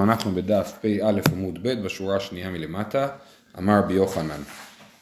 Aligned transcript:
אנחנו 0.00 0.32
בדף 0.32 0.78
פ"א 0.82 1.20
עמוד 1.32 1.58
ב' 1.62 1.82
בשורה 1.84 2.16
השנייה 2.16 2.50
מלמטה, 2.50 3.08
אמר 3.58 3.78
רבי 3.78 3.94
יוחנן. 3.94 4.40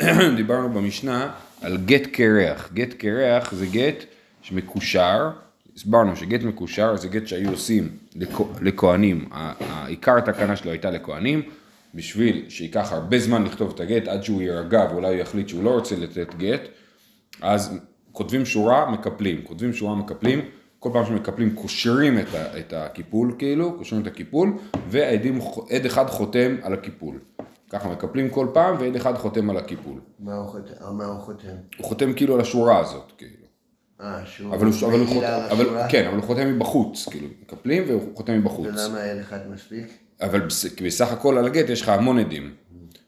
דיברנו 0.37 0.73
במשנה 0.73 1.33
על 1.63 1.77
גט 1.77 2.07
קרח. 2.07 2.71
גט 2.73 2.93
קרח 2.93 3.55
זה 3.55 3.67
גט 3.67 4.05
שמקושר, 4.43 5.31
הסברנו 5.77 6.17
שגט 6.17 6.43
מקושר 6.43 6.97
זה 6.97 7.09
גט 7.09 7.27
שהיו 7.27 7.51
עושים 7.51 7.89
לכהנים, 8.61 9.29
העיקר 9.33 10.17
התקנה 10.19 10.57
שלו 10.57 10.71
הייתה 10.71 10.91
לכהנים, 10.91 11.43
בשביל 11.95 12.45
שייקח 12.49 12.93
הרבה 12.93 13.19
זמן 13.19 13.45
לכתוב 13.45 13.73
את 13.75 13.81
הגט 13.81 14.09
עד 14.09 14.23
שהוא 14.23 14.43
יירגע 14.43 14.87
ואולי 14.91 15.09
הוא 15.09 15.17
יחליט 15.17 15.49
שהוא 15.49 15.65
לא 15.65 15.71
רוצה 15.71 15.97
לתת 15.97 16.35
גט, 16.35 16.63
אז 17.41 17.79
כותבים 18.13 18.47
שורה, 18.47 18.91
מקפלים, 18.91 19.43
כותבים 19.43 19.73
שורה, 19.73 19.95
מקפלים. 19.95 20.41
כל 20.85 20.91
פעם 20.93 21.07
שמקפלים 21.07 21.55
קושרים 21.55 22.19
את, 22.19 22.35
ה, 22.35 22.59
את 22.59 22.73
הקיפול 22.77 23.35
כאילו, 23.39 23.79
קושרים 23.79 24.03
את 24.03 24.07
הקיפול, 24.07 24.53
ועד 24.89 25.87
אחד 25.87 26.07
חותם 26.07 26.57
על 26.63 26.73
הקיפול. 26.73 27.19
ככה 27.71 27.89
מקפלים 27.89 28.31
כל 28.31 28.47
פעם 28.53 28.77
ועד 28.81 28.97
אחד 28.97 29.15
חותם 29.15 29.51
על 29.51 29.57
הקיפול. 29.57 30.01
מה 30.21 30.35
הוא 30.35 30.47
חותם? 30.47 30.73
מה 30.93 31.05
הוא 31.05 31.21
חותם? 31.21 31.49
הוא 31.77 31.87
חותם 31.87 32.13
כאילו 32.13 32.35
על 32.35 32.41
השורה 32.41 32.79
הזאת, 32.79 33.13
כאילו. 33.19 33.47
אה, 34.01 34.27
שהוא 34.27 34.55
אבל 34.55 34.67
הוא, 34.67 34.75
אבל 34.89 34.99
הוא 34.99 35.07
חותם? 35.07 35.89
כן, 35.89 36.07
אבל 36.07 36.17
הוא 36.17 36.25
חותם 36.25 36.55
מבחוץ, 36.55 37.09
כאילו, 37.09 37.29
מקפלים 37.43 37.85
והוא 37.87 38.17
חותם 38.17 38.39
מבחוץ. 38.39 38.67
ולמה 38.67 39.01
עד 39.01 39.19
אחד 39.19 39.39
מספיק? 39.51 39.87
אבל 40.21 40.41
בסך 40.85 41.13
הכל 41.13 41.39
על 41.39 41.47
הגט 41.47 41.69
יש 41.69 41.83
לך 41.83 41.89
המון 41.89 42.19
עדים, 42.19 42.53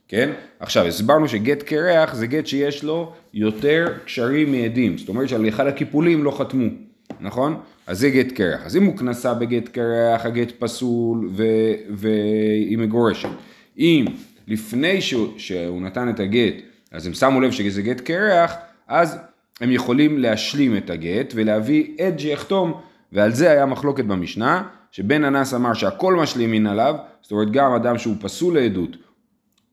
כן? 0.07 0.33
עכשיו, 0.59 0.85
הסברנו 0.85 1.27
שגט 1.27 1.63
קרח 1.63 2.13
זה 2.13 2.27
גט 2.27 2.47
שיש 2.47 2.83
לו 2.83 3.13
יותר 3.33 3.97
קשרים 4.05 4.51
מעדים, 4.51 4.97
זאת 4.97 5.09
אומרת 5.09 5.29
שעל 5.29 5.47
אחד 5.47 5.67
הקיפולים 5.67 6.23
לא 6.23 6.31
חתמו, 6.31 6.86
נכון? 7.19 7.59
אז 7.87 7.99
זה 7.99 8.09
גט 8.09 8.31
קרח. 8.31 8.65
אז 8.65 8.75
אם 8.77 8.83
הוא 8.83 8.97
כנסה 8.97 9.33
בגט 9.33 9.67
קרח, 9.67 10.25
הגט 10.25 10.51
פסול 10.59 11.29
ו- 11.33 11.73
והיא 11.89 12.77
מגורשת. 12.77 13.29
אם 13.77 14.05
לפני 14.47 15.01
שהוא, 15.01 15.27
שהוא 15.37 15.81
נתן 15.81 16.09
את 16.09 16.19
הגט, 16.19 16.55
אז 16.91 17.07
הם 17.07 17.13
שמו 17.13 17.41
לב 17.41 17.51
שזה 17.51 17.81
גט 17.81 18.01
קרח, 18.01 18.55
אז 18.87 19.17
הם 19.61 19.71
יכולים 19.71 20.17
להשלים 20.17 20.77
את 20.77 20.89
הגט 20.89 21.33
ולהביא 21.35 21.95
עד 21.99 22.19
שיחתום, 22.19 22.81
ועל 23.11 23.31
זה 23.31 23.51
היה 23.51 23.65
מחלוקת 23.65 24.05
במשנה, 24.05 24.63
שבן 24.91 25.23
אנס 25.23 25.53
אמר 25.53 25.73
שהכל 25.73 26.15
משלימין 26.15 26.67
עליו, 26.67 26.95
זאת 27.21 27.31
אומרת 27.31 27.51
גם 27.51 27.73
אדם 27.73 27.97
שהוא 27.97 28.15
פסול 28.19 28.59
לעדות, 28.59 28.97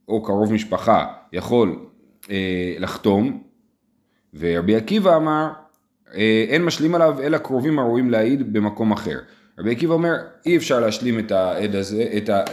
או 0.08 0.22
קרוב 0.22 0.52
משפחה, 0.52 1.06
יכול 1.32 1.78
אה, 2.30 2.76
לחתום, 2.78 3.42
ורבי 4.34 4.76
עקיבא 4.76 5.16
אמר, 5.16 5.48
אין 6.48 6.64
משלים 6.64 6.94
עליו 6.94 7.22
אלא 7.22 7.38
קרובים 7.38 7.78
הראויים 7.78 8.10
להעיד 8.10 8.52
במקום 8.52 8.92
אחר. 8.92 9.18
רבי 9.58 9.72
עקיבא 9.72 9.94
אומר, 9.94 10.14
אי 10.46 10.56
אפשר 10.56 10.80
להשלים 10.80 11.18
את 11.18 11.32
העד 11.32 11.74
הזה, 11.74 12.06
את 12.16 12.28
ה... 12.28 12.44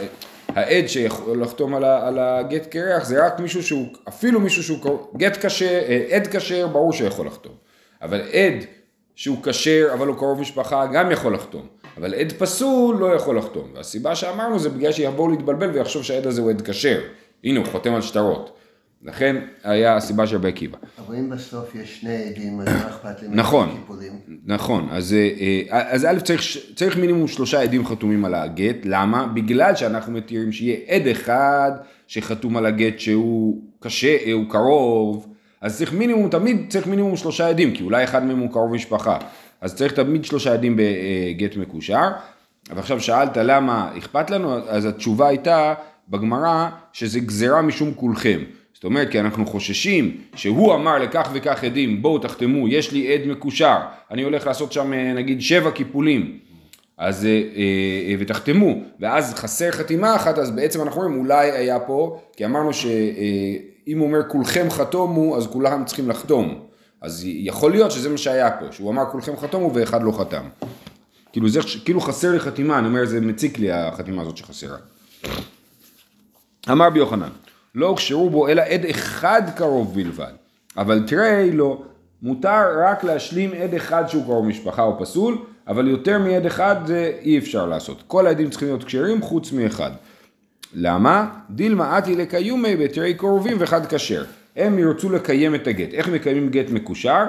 העד 0.48 0.86
שיכול 0.86 1.42
לחתום 1.42 1.74
על, 1.74 2.18
הגט 2.18 2.66
קרח 2.66 3.04
זה 3.04 3.26
רק 3.26 3.40
מישהו 3.40 3.62
שהוא, 3.62 3.86
אפילו 4.08 4.40
מישהו 4.40 4.62
שהוא, 4.62 4.78
גט 5.16 5.46
כשר, 5.46 5.80
אה, 5.88 6.06
עד 6.10 6.26
כשר, 6.26 6.66
ברור 6.66 6.92
שיכול 6.92 7.26
לחתום. 7.26 7.52
אבל 8.02 8.20
עד 8.20 8.64
שהוא 9.14 9.38
כשר 9.42 9.88
אבל 9.94 10.06
הוא 10.06 10.16
קרוב 10.16 10.40
משפחה 10.40 10.86
גם 10.86 11.10
יכול 11.10 11.34
לחתום. 11.34 11.66
אבל 11.96 12.14
עד 12.14 12.32
פסול 12.32 12.96
לא 12.96 13.14
יכול 13.14 13.38
לחתום. 13.38 13.70
והסיבה 13.74 14.14
שאמרנו 14.14 14.58
זה 14.58 14.68
בגלל 14.68 14.92
שיבואו 14.92 15.28
להתבלבל 15.28 15.70
ויחשוב 15.70 16.02
שהעד 16.02 16.26
הזה 16.26 16.40
הוא 16.40 16.50
עד 16.50 16.62
כשר. 16.62 17.00
הנה 17.44 17.58
הוא 17.58 17.66
חותם 17.66 17.94
על 17.94 18.02
שטרות. 18.02 18.56
לכן 19.04 19.36
היה 19.64 19.96
הסיבה 19.96 20.26
של 20.26 20.36
רבי 20.36 20.48
עקיבא. 20.48 20.78
אבל 20.98 21.16
אם 21.16 21.30
בסוף 21.30 21.74
יש 21.74 22.00
שני 22.00 22.16
עדים, 22.16 22.60
אז 22.60 22.68
מה 22.68 22.88
אכפת 22.88 23.22
לי? 23.22 23.28
נכון. 23.30 23.84
נכון, 24.44 24.88
אז, 24.90 25.12
אה, 25.12 25.30
אה, 25.72 25.90
אז 25.90 26.04
א' 26.04 26.18
צריך, 26.24 26.42
צריך 26.74 26.96
מינימום 26.96 27.28
שלושה 27.28 27.62
עדים 27.62 27.86
חתומים 27.86 28.24
על 28.24 28.34
הגט, 28.34 28.76
למה? 28.84 29.26
בגלל 29.26 29.74
שאנחנו 29.74 30.12
מתירים 30.12 30.52
שיהיה 30.52 30.76
עד 30.88 31.06
אחד 31.06 31.72
שחתום 32.06 32.56
על 32.56 32.66
הגט 32.66 32.98
שהוא 32.98 33.62
קשה, 33.80 34.16
אה, 34.26 34.32
הוא 34.32 34.44
קרוב, 34.48 35.26
אז 35.60 35.78
צריך 35.78 35.92
מינימום, 35.92 36.28
תמיד 36.28 36.66
צריך 36.68 36.86
מינימום 36.86 37.16
שלושה 37.16 37.48
עדים, 37.48 37.74
כי 37.74 37.82
אולי 37.82 38.04
אחד 38.04 38.24
מהם 38.24 38.38
הוא 38.38 38.50
קרוב 38.50 38.72
משפחה, 38.72 39.18
אז 39.60 39.74
צריך 39.74 39.92
תמיד 39.92 40.24
שלושה 40.24 40.52
עדים 40.52 40.76
בגט 40.76 41.56
מקושר, 41.56 42.08
ועכשיו 42.74 43.00
שאלת 43.00 43.36
למה 43.36 43.90
אכפת 43.98 44.30
לנו, 44.30 44.68
אז 44.68 44.86
התשובה 44.86 45.28
הייתה 45.28 45.74
בגמרא 46.08 46.68
שזה 46.92 47.20
גזירה 47.20 47.62
משום 47.62 47.94
כולכם. 47.94 48.40
זאת 48.82 48.84
אומרת, 48.84 49.08
כי 49.10 49.20
אנחנו 49.20 49.46
חוששים 49.46 50.16
שהוא 50.34 50.74
אמר 50.74 50.98
לכך 50.98 51.28
וכך 51.32 51.64
עדים, 51.64 52.02
בואו 52.02 52.18
תחתמו, 52.18 52.68
יש 52.68 52.92
לי 52.92 53.14
עד 53.14 53.20
מקושר, 53.26 53.76
אני 54.10 54.22
הולך 54.22 54.46
לעשות 54.46 54.72
שם 54.72 54.92
אה, 54.92 55.12
נגיד 55.12 55.40
שבע 55.40 55.70
קיפולים, 55.70 56.38
אז, 56.98 57.24
אה, 57.24 57.30
אה, 57.30 58.14
ותחתמו, 58.18 58.74
ואז 59.00 59.34
חסר 59.34 59.70
חתימה 59.70 60.16
אחת, 60.16 60.38
אז 60.38 60.50
בעצם 60.50 60.82
אנחנו 60.82 61.02
אומרים, 61.02 61.20
אולי 61.20 61.50
היה 61.50 61.80
פה, 61.80 62.20
כי 62.36 62.44
אמרנו 62.44 62.72
שאם 62.72 63.98
הוא 63.98 64.06
אומר 64.06 64.28
כולכם 64.28 64.70
חתומו, 64.70 65.36
אז 65.36 65.46
כולם 65.46 65.84
צריכים 65.84 66.10
לחתום. 66.10 66.60
אז 67.00 67.22
יכול 67.24 67.70
להיות 67.70 67.90
שזה 67.90 68.08
מה 68.08 68.18
שהיה 68.18 68.50
פה, 68.50 68.66
שהוא 68.70 68.90
אמר 68.90 69.04
כולכם 69.12 69.36
חתומו 69.36 69.74
ואחד 69.74 70.02
לא 70.02 70.12
חתם. 70.12 70.44
כאילו, 71.32 71.48
זה, 71.48 71.60
כאילו 71.84 72.00
חסר 72.00 72.30
לי 72.30 72.38
חתימה, 72.40 72.78
אני 72.78 72.86
אומר, 72.86 73.04
זה 73.04 73.20
מציק 73.20 73.58
לי 73.58 73.72
החתימה 73.72 74.22
הזאת 74.22 74.36
שחסרה. 74.36 74.76
אמר 76.70 76.86
רבי 76.86 76.98
יוחנן, 76.98 77.30
לא 77.74 77.86
הוכשרו 77.86 78.30
בו 78.30 78.48
אלא 78.48 78.62
עד 78.62 78.84
אחד 78.84 79.42
קרוב 79.56 79.94
בלבד, 79.94 80.32
אבל 80.76 81.04
תראי 81.06 81.52
לא, 81.52 81.82
מותר 82.22 82.64
רק 82.78 83.04
להשלים 83.04 83.50
עד 83.52 83.74
אחד 83.74 84.04
שהוא 84.08 84.24
קרוב 84.24 84.46
משפחה 84.46 84.82
או 84.82 84.98
פסול, 84.98 85.38
אבל 85.68 85.88
יותר 85.88 86.18
מעד 86.18 86.46
אחד 86.46 86.76
זה 86.86 87.12
אי 87.22 87.38
אפשר 87.38 87.66
לעשות. 87.66 88.02
כל 88.06 88.26
העדים 88.26 88.50
צריכים 88.50 88.68
להיות 88.68 88.84
כשרים 88.84 89.22
חוץ 89.22 89.52
מאחד. 89.52 89.90
למה? 90.74 91.28
דילמה 91.50 91.98
אתי 91.98 92.16
לקיומי 92.16 92.76
בתרי 92.76 93.14
קרובים 93.14 93.56
ואחד 93.60 93.86
כשר. 93.86 94.24
הם 94.56 94.78
ירצו 94.78 95.10
לקיים 95.10 95.54
את 95.54 95.66
הגט. 95.66 95.94
איך 95.94 96.08
מקיימים 96.08 96.48
גט 96.48 96.70
מקושר? 96.70 97.24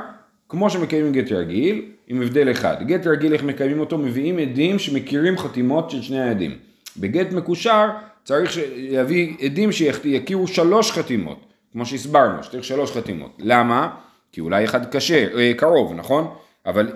כמו 0.50 0.70
שמקיימים 0.70 1.12
גט 1.12 1.32
רגיל, 1.32 1.86
עם 2.08 2.22
הבדל 2.22 2.52
אחד. 2.52 2.76
גט 2.88 3.08
רגיל, 3.08 3.34
איך 3.34 3.44
מקיימים 3.44 3.80
אותו? 3.80 3.98
מביאים 3.98 4.38
עדים 4.38 4.80
שמכירים 4.80 5.38
חתימות 5.38 5.90
של 5.90 6.02
שני 6.02 6.22
העדים. 6.22 6.52
בגט 6.98 7.32
מקושר 7.32 7.90
צריך 8.24 8.58
להביא 8.76 9.36
עדים 9.46 9.72
שיכירו 9.72 10.48
שלוש 10.48 10.92
חתימות, 10.92 11.40
כמו 11.72 11.86
שהסברנו, 11.86 12.44
שצריך 12.44 12.64
שלוש 12.64 12.92
חתימות. 12.92 13.32
למה? 13.40 13.90
כי 14.32 14.42
אולי 14.42 14.66
אחד 14.66 14.96
כשר, 14.96 15.28
אה, 15.38 15.52
קרוב, 15.58 15.94
נכון? 15.94 16.28
אבל 16.66 16.92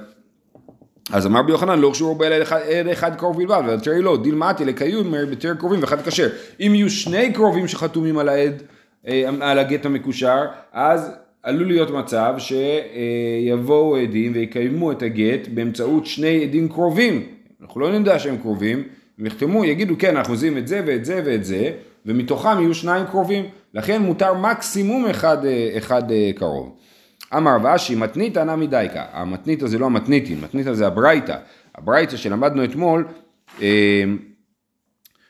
אז 1.12 1.26
אמר 1.26 1.40
רבי 1.40 1.52
יוחנן 1.52 1.80
לא 1.80 1.88
הוכשרו 1.88 2.16
באלה 2.16 2.44
אחד, 2.44 2.60
אחד 2.92 3.16
קרוב 3.16 3.38
בלבד, 3.38 3.62
אבל 3.66 3.80
תראי 3.80 4.02
לא, 4.02 4.18
דילמתי 4.24 4.66
לקיום 4.66 5.14
בתר 5.32 5.56
קרובים 5.56 5.82
ואחד 5.82 6.02
כשר. 6.02 6.30
אם 6.60 6.72
יהיו 6.76 6.90
שני 6.90 7.34
קרובים 7.34 7.68
שחתומים 7.68 8.18
על 8.18 8.30
העד, 8.30 8.64
אה, 9.08 9.30
על 9.42 9.60
הגט 9.60 9.86
המקושר, 9.86 10.46
אז 10.74 11.12
עלול 11.44 11.68
להיות 11.68 11.92
מצב 11.92 12.34
שיבואו 12.38 13.96
עדים 13.96 14.32
ויקיימו 14.36 14.92
את 14.92 15.02
הגט 15.02 15.48
באמצעות 15.48 16.06
שני 16.06 16.44
עדים 16.44 16.70
קרובים. 16.70 17.24
אנחנו 17.62 17.82
לא 17.82 18.00
נדע 18.00 18.20
שהם 18.20 18.38
קרובים, 18.38 18.84
הם 19.20 19.26
יחתמו, 19.26 19.66
יגידו 19.66 19.96
כן, 20.00 20.18
אנחנו 20.18 20.34
עושים 20.34 20.58
את 20.58 20.68
זה 20.68 20.82
ואת 20.86 21.06
זה 21.06 21.22
ואת 21.26 21.46
זה, 21.46 21.72
ומתוכם 22.06 22.60
יהיו 22.60 22.74
שניים 22.74 23.06
קרובים. 23.06 23.46
לכן 23.74 24.02
מותר 24.02 24.34
מקסימום 24.34 25.06
אחד, 25.06 25.46
אה, 25.46 25.74
אחד 25.78 26.12
אה, 26.12 26.32
קרוב. 26.36 26.76
אמר 27.38 27.56
רב 27.56 27.66
אשי 27.66 27.96
מתניתא 27.96 28.40
נמי 28.40 28.68
דייקה, 28.68 29.06
המתניתא 29.12 29.68
זה 29.68 29.78
לא 29.80 29.86
המתניתין, 29.86 30.42
מתניתא 30.42 30.74
זה 30.74 30.88
הברייתא, 30.88 31.38
הברייתא 31.76 32.18
שלמדנו 32.18 32.64
אתמול, 32.64 33.08
אה, 33.62 34.04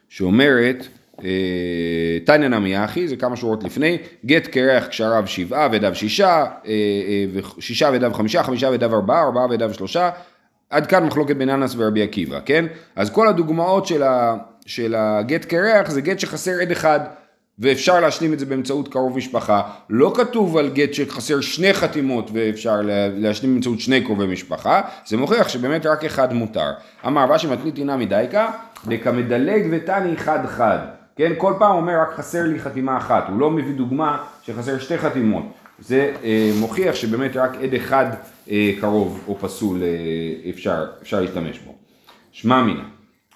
שאומרת, 0.10 0.88
תניא 2.26 2.48
נמי 2.48 2.86
אחי, 2.86 3.08
זה 3.08 3.16
כמה 3.16 3.36
שורות 3.36 3.64
לפני, 3.64 3.98
גט 4.26 4.48
קרח 4.48 4.86
קשריו 4.86 5.24
שבעה 5.28 5.70
ודב 5.72 5.94
שישה, 5.94 6.46
ושישה 7.34 7.90
ודב 7.94 8.14
חמישה, 8.14 8.44
חמישה 8.44 8.70
ודב 8.74 8.94
ארבעה, 8.94 9.24
ארבעה 9.24 9.46
ודב 9.50 9.72
שלושה, 9.72 10.10
עד 10.70 10.88
כאן 10.88 11.06
מחלוקת 11.06 11.36
בין 11.36 11.50
אנס 11.50 11.76
ורבי 11.78 12.04
עקיבא, 12.04 12.40
כן? 12.46 12.66
אז 12.96 13.10
כל 13.10 13.28
הדוגמאות 13.28 13.86
של, 13.86 14.04
ה, 14.04 14.36
של 14.66 14.96
הגט 14.98 15.46
קרח 15.46 15.90
זה 15.90 16.02
גט 16.02 16.20
שחסר 16.20 16.52
עד 16.62 16.72
אחד. 16.72 17.00
ואפשר 17.60 18.00
להשלים 18.00 18.34
את 18.34 18.40
זה 18.40 18.46
באמצעות 18.46 18.88
קרוב 18.88 19.18
משפחה. 19.18 19.62
לא 19.90 20.14
כתוב 20.16 20.58
על 20.58 20.70
גט 20.70 20.94
שחסר 20.94 21.42
שני 21.42 21.74
חתימות 21.74 22.30
ואפשר 22.34 22.82
לה- 22.82 23.08
להשלים 23.08 23.54
באמצעות 23.54 23.80
שני 23.80 24.02
קרובי 24.02 24.26
משפחה, 24.28 24.82
זה 25.08 25.18
מוכיח 25.18 25.48
שבאמת 25.48 25.86
רק 25.86 26.04
אחד 26.06 26.34
מותר. 26.34 26.72
אמר 27.08 27.26
רש"י 27.32 27.48
מתנית 27.48 27.78
אינה 27.78 27.98
מדייקה, 27.98 28.50
דקמדלג 28.88 29.68
ותני 29.72 30.18
חד 30.18 30.40
חד. 30.48 30.78
כן, 31.16 31.32
כל 31.38 31.54
פעם 31.60 31.76
אומר 31.76 31.94
רק 32.02 32.16
חסר 32.16 32.44
לי 32.44 32.60
חתימה 32.60 32.98
אחת, 32.98 33.24
הוא 33.30 33.40
לא 33.40 33.52
מביא 33.52 33.74
דוגמה 33.74 34.18
שחסר 34.44 34.80
שתי 34.80 34.98
חתימות. 34.98 35.44
זה 35.80 36.14
אה, 36.24 36.52
מוכיח 36.60 36.96
שבאמת 36.96 37.36
רק 37.36 37.56
עד 37.64 37.74
אחד 37.74 38.06
אה, 38.52 38.72
קרוב 38.82 39.24
או 39.28 39.36
פסול 39.40 39.84
אה, 39.84 40.50
אפשר, 40.50 40.86
אפשר 41.02 41.22
להשתמש 41.22 41.60
בו. 41.60 41.74
שמע 42.32 42.64
מינה, 42.64 42.84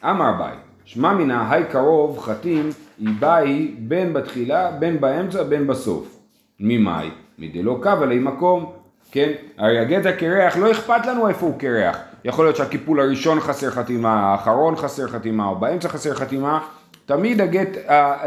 אמר 0.05 0.31
ביי, 0.37 0.55
שמע 0.85 1.13
מינה, 1.13 1.51
היי 1.51 1.63
קרוב 1.71 2.19
חתים, 2.19 2.69
היא 2.99 3.09
באי 3.19 3.75
בין 3.79 4.13
בתחילה, 4.13 4.71
בין 4.71 5.01
באמצע, 5.01 5.43
בין 5.43 5.67
בסוף. 5.67 6.17
ממאי? 6.59 7.09
מדלא 7.39 7.79
קו 7.83 7.89
עלי 7.89 8.19
מקום, 8.19 8.71
כן? 9.11 9.31
הרי 9.57 9.79
הגט 9.79 10.05
הקרח, 10.05 10.57
לא 10.57 10.71
אכפת 10.71 11.05
לנו 11.05 11.27
איפה 11.27 11.45
הוא 11.45 11.59
קרח. 11.59 11.97
יכול 12.25 12.45
להיות 12.45 12.55
שהקיפול 12.55 12.99
הראשון 12.99 13.39
חסר 13.39 13.71
חתימה, 13.71 14.19
האחרון 14.19 14.75
חסר 14.75 15.07
חתימה, 15.07 15.45
או 15.45 15.55
באמצע 15.55 15.89
חסר 15.89 16.13
חתימה, 16.15 16.59
תמיד 17.05 17.41
הגט, 17.41 17.77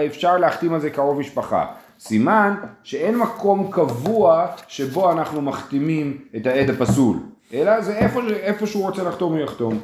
אפשר 0.07 0.39
להחתים 0.39 0.75
על 0.75 0.81
זה 0.81 0.91
קרוב 0.91 1.19
משפחה. 1.19 1.67
סימן 2.07 2.55
שאין 2.83 3.19
מקום 3.19 3.71
קבוע 3.71 4.47
שבו 4.69 5.13
אנחנו 5.13 5.43
מחתימים 5.43 6.19
את 6.37 6.47
העד 6.47 6.71
הפסול, 6.71 7.17
אלא 7.55 7.81
זה 7.81 7.97
איפה, 7.97 8.21
איפה 8.29 8.67
שהוא 8.67 8.83
רוצה 8.83 9.03
לחתום 9.03 9.33
הוא 9.33 9.41
יחתום. 9.41 9.81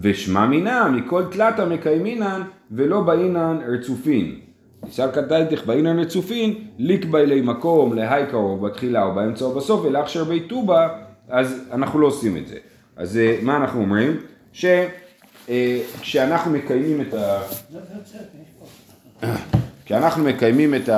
ושמע 0.00 0.46
מינם, 0.46 0.96
מכל 0.96 1.24
תלתא 1.30 1.64
מקיימינן 1.64 2.42
ולא 2.70 3.00
באינן 3.00 3.58
רצופין. 3.68 4.34
תשאל 4.88 5.12
כתלתך 5.12 5.66
באינן 5.66 5.98
רצופין, 5.98 6.54
ליקבא 6.78 7.18
אלי 7.18 7.40
מקום, 7.40 7.94
להי 7.94 8.26
קרוב 8.26 8.66
בתחילה 8.66 9.04
או 9.04 9.14
באמצע 9.14 9.44
או 9.44 9.54
בסוף, 9.54 9.84
ולאכשר 9.84 10.24
בי 10.24 10.40
טובה, 10.40 10.88
אז 11.28 11.68
אנחנו 11.72 11.98
לא 11.98 12.06
עושים 12.06 12.36
את 12.36 12.48
זה. 12.48 12.56
אז 12.96 13.16
אה, 13.16 13.38
מה 13.42 13.56
אנחנו 13.56 13.80
אומרים? 13.80 14.16
שכשאנחנו 14.52 16.50
מקיימים 16.52 17.00
את 17.00 17.14
ה... 17.14 17.40
כשאנחנו 19.88 20.24
מקיימים 20.24 20.74
את 20.74 20.88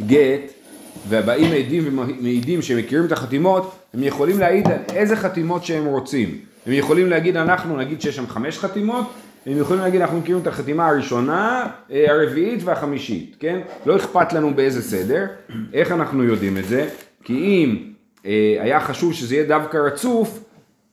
הגט, 0.00 0.52
ובאים 1.08 1.52
עדים 1.52 1.84
ומעידים 1.86 2.62
שמכירים 2.62 3.06
את 3.06 3.12
החתימות, 3.12 3.74
הם 3.94 4.02
יכולים 4.02 4.38
להעיד 4.38 4.66
על 4.66 4.78
איזה 4.94 5.16
חתימות 5.16 5.64
שהם 5.64 5.86
רוצים. 5.86 6.38
הם 6.66 6.72
יכולים 6.72 7.06
להגיד, 7.10 7.36
אנחנו 7.36 7.76
נגיד 7.76 8.00
שיש 8.00 8.16
שם 8.16 8.26
חמש 8.26 8.58
חתימות, 8.58 9.06
הם 9.46 9.58
יכולים 9.58 9.82
להגיד, 9.82 10.00
אנחנו 10.00 10.18
מכירים 10.18 10.42
את 10.42 10.46
החתימה 10.46 10.88
הראשונה, 10.88 11.66
אה, 11.90 12.12
הרביעית 12.12 12.60
והחמישית, 12.64 13.36
כן? 13.40 13.60
לא 13.86 13.96
אכפת 13.96 14.32
לנו 14.32 14.54
באיזה 14.54 14.82
סדר. 14.82 15.26
איך 15.72 15.92
אנחנו 15.92 16.24
יודעים 16.24 16.58
את 16.58 16.64
זה? 16.64 16.88
כי 17.24 17.32
אם 17.32 17.76
אה, 18.26 18.56
היה 18.60 18.80
חשוב 18.80 19.14
שזה 19.14 19.34
יהיה 19.34 19.44
דווקא 19.44 19.76
רצוף, 19.76 20.44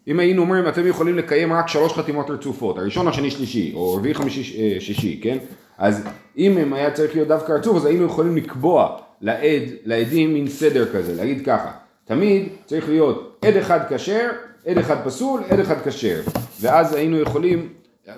אם 0.07 0.19
היינו 0.19 0.41
אומרים, 0.41 0.67
אתם 0.67 0.87
יכולים 0.87 1.17
לקיים 1.17 1.53
רק 1.53 1.67
שלוש 1.67 1.93
חתימות 1.93 2.29
רצופות, 2.29 2.77
הראשון, 2.77 3.07
השני, 3.07 3.31
שלישי, 3.31 3.71
או 3.75 3.93
רביעי, 3.93 4.13
חמישי, 4.13 4.59
אה, 4.59 4.79
שישי, 4.79 5.19
כן? 5.23 5.37
אז 5.77 6.03
אם 6.37 6.57
הם 6.57 6.73
היה 6.73 6.91
צריך 6.91 7.15
להיות 7.15 7.27
דווקא 7.27 7.51
רצוף, 7.51 7.77
אז 7.77 7.85
היינו 7.85 8.05
יכולים 8.05 8.37
לקבוע 8.37 8.97
לעד, 9.21 9.63
לעדים 9.85 10.33
מין 10.33 10.47
סדר 10.47 10.93
כזה, 10.93 11.15
להגיד 11.15 11.45
ככה, 11.45 11.71
תמיד 12.05 12.47
צריך 12.65 12.89
להיות 12.89 13.37
עד 13.41 13.55
אחד 13.55 13.79
כשר, 13.89 14.29
עד 14.67 14.77
אחד 14.77 15.05
פסול, 15.05 15.41
עד 15.49 15.59
אחד 15.59 15.75
כשר, 15.85 16.21
ואז 16.61 16.93
היינו 16.93 17.19
יכולים, 17.19 17.69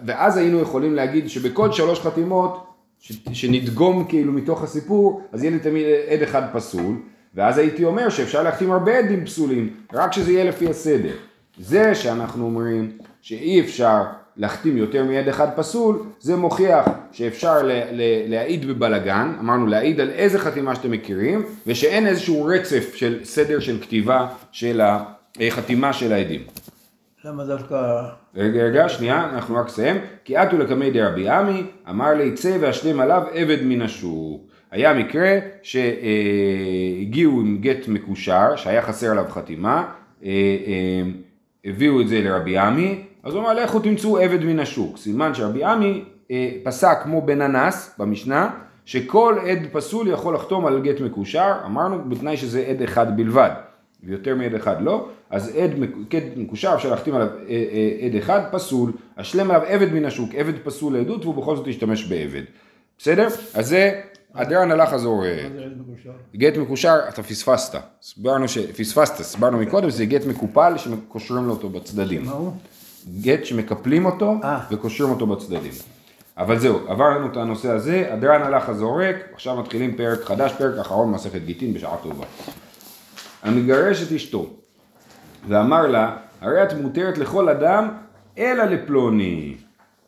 ואז 0.06 0.38
היינו 0.38 0.60
יכולים 0.60 0.96
להגיד 0.96 1.30
שבכל 1.30 1.72
שלוש 1.72 2.00
חתימות, 2.00 2.66
ש, 3.00 3.14
שנדגום 3.34 4.06
כאילו 4.10 4.34
מתוך 4.34 4.64
הסיפור, 4.64 5.22
אז 5.32 5.44
יהיה 5.44 5.52
לי 5.52 5.60
תמיד 5.60 5.86
עד 6.10 6.22
אחד 6.22 6.42
פסול, 6.54 6.96
ואז 7.36 7.58
הייתי 7.58 7.84
אומר 7.84 8.10
שאפשר 8.10 8.44
להחתים 8.44 8.72
הרבה 8.72 8.98
עדים 8.98 9.26
פסולים, 9.26 9.74
רק 9.94 10.14
שזה 10.14 10.32
יהיה 10.32 10.44
לפי 10.44 10.70
הסדר. 10.70 11.16
זה 11.60 11.96
שאנחנו 11.96 12.46
אומרים 12.46 12.92
שאי 13.22 13.60
אפשר 13.62 14.04
להחתים 14.38 14.78
יותר 14.78 15.04
מעד 15.04 15.28
אחד 15.28 15.48
פסול, 15.56 16.00
זה 16.20 16.36
מוכיח 16.36 16.86
שאפשר 17.12 17.64
ל- 17.64 17.72
ל- 17.72 18.30
להעיד 18.30 18.68
בבלגן, 18.68 19.34
אמרנו 19.40 19.68
להעיד 19.68 20.00
על 20.00 20.10
איזה 20.10 20.40
חתימה 20.40 20.76
שאתם 20.76 20.92
מכירים, 20.92 21.46
ושאין 21.68 22.08
איזשהו 22.08 22.46
רצף 22.46 22.96
של 22.96 23.20
סדר 23.24 23.60
של 23.60 23.82
כתיבה 23.82 24.28
של 24.52 24.82
החתימה 25.40 25.94
של 25.94 26.14
העדים. 26.14 26.42
למה 27.26 27.46
דווקא... 27.46 28.02
רגע, 28.36 28.64
רגע, 28.64 28.90
שנייה, 28.90 29.30
אנחנו 29.34 29.56
רק 29.56 29.66
נסיים. 29.66 29.98
כי 30.24 30.38
אתו 30.38 30.58
לקמי 30.58 30.92
דרבי 30.92 31.30
עמי, 31.30 31.64
אמר 31.90 32.14
לי 32.14 32.32
צא 32.32 32.58
והשלם 32.60 33.00
עליו 33.00 33.24
עבד 33.34 33.58
מן 33.64 33.82
השוק. 33.82 34.42
היה 34.72 34.94
מקרה 34.94 35.40
שהגיעו 35.64 37.42
עם 37.42 37.58
גט 37.62 37.88
מקושר, 37.88 38.56
שהיה 38.56 38.82
חסר 38.82 39.12
עליו 39.12 39.26
חתימה, 39.30 39.86
אה, 40.24 40.30
אה, 40.68 41.02
הביאו 41.66 42.02
את 42.02 42.08
זה 42.08 42.22
לרבי 42.22 42.58
עמי, 42.58 43.04
אז 43.24 43.34
הוא 43.34 43.42
אמר 43.42 43.54
לכו 43.54 43.80
תמצאו 43.80 44.18
עבד 44.18 44.44
מן 44.44 44.60
השוק. 44.60 44.98
סימן 44.98 45.34
שרבי 45.34 45.64
עמי 45.64 46.04
אה, 46.32 46.52
פסק 46.64 46.98
כמו 47.04 47.22
בן 47.22 47.42
אנס 47.42 47.96
במשנה, 47.98 48.50
שכל 48.86 49.36
עד 49.48 49.60
פסול 49.72 50.08
יכול 50.08 50.36
לחתום 50.36 50.66
על 50.66 50.82
גט 50.82 51.02
מקושר, 51.02 51.54
אמרנו 51.66 52.10
בתנאי 52.10 52.38
שזה 52.38 52.66
עד 52.68 52.82
אחד 52.82 53.18
בלבד, 53.18 53.50
ויותר 54.04 54.36
מעד 54.36 54.54
אחד 54.54 54.82
לא, 54.82 55.08
אז 55.30 55.56
עד 55.56 55.72
גט 56.10 56.24
מקושר 56.36 56.74
אפשר 56.76 56.90
להחתים 56.90 57.16
עליו 57.16 57.28
אה, 57.28 57.50
אה, 57.50 58.06
עד 58.06 58.16
אחד 58.16 58.42
פסול, 58.52 58.92
השלם 59.18 59.52
עליו 59.52 59.62
עבד 59.68 59.94
מן 59.94 60.06
השוק, 60.06 60.36
עבד 60.36 60.54
פסול 60.64 60.98
לעדות 60.98 61.26
והוא 61.26 61.36
בכל 61.36 61.56
זאת 61.56 61.68
ישתמש 61.68 62.06
בעבד. 62.06 62.44
בסדר? 62.98 63.28
אז 63.54 63.68
זה, 63.68 64.02
הדרן 64.36 64.72
הלך 64.72 64.90
חזור. 64.90 65.26
אה, 65.26 65.48
זה 65.56 65.64
עד 65.64 65.78
מקושר? 65.78 66.12
גט 66.36 66.58
מקושר, 66.58 66.96
אתה 67.10 67.24
פספסת. 67.24 67.80
הסברנו 68.02 68.48
ש... 68.48 68.58
פספסת, 68.58 69.20
הסברנו 69.20 69.58
מקודם, 69.58 69.90
זה 69.90 70.06
גט 70.06 70.26
מקופל 70.26 70.74
שקושרים 70.78 71.46
לו 71.46 71.52
אותו 71.52 71.70
בצדדים. 71.70 72.26
גט 73.22 73.46
שמקפלים 73.46 74.06
אותו 74.06 74.36
אה. 74.44 74.60
וקושרים 74.72 75.10
אותו 75.10 75.28
בצדדים. 75.28 75.72
אבל 76.38 76.60
זהו, 76.60 76.80
עברנו 76.88 77.28
את 77.28 77.38
הנושא 77.38 77.72
הזה, 77.72 78.14
הדרן 78.14 78.42
הלך 78.42 78.70
הזורק, 78.70 79.16
עכשיו 79.34 79.56
מתחילים 79.56 79.96
פרק 79.96 80.24
חדש, 80.24 80.52
פרק 80.52 80.78
אחרון 80.80 81.12
מסכת 81.12 81.42
גיטין 81.46 81.74
בשעה 81.74 81.98
טובה. 82.04 82.26
המגרש 83.44 84.04
את 84.04 84.12
אשתו, 84.12 84.50
ואמר 85.48 85.88
לה, 85.88 86.16
הרי 86.42 86.64
את 86.64 86.74
מותרת 86.74 87.18
לכל 87.18 87.50
אדם, 87.50 87.90
אלא 88.38 88.64
לפלוני. 88.64 89.56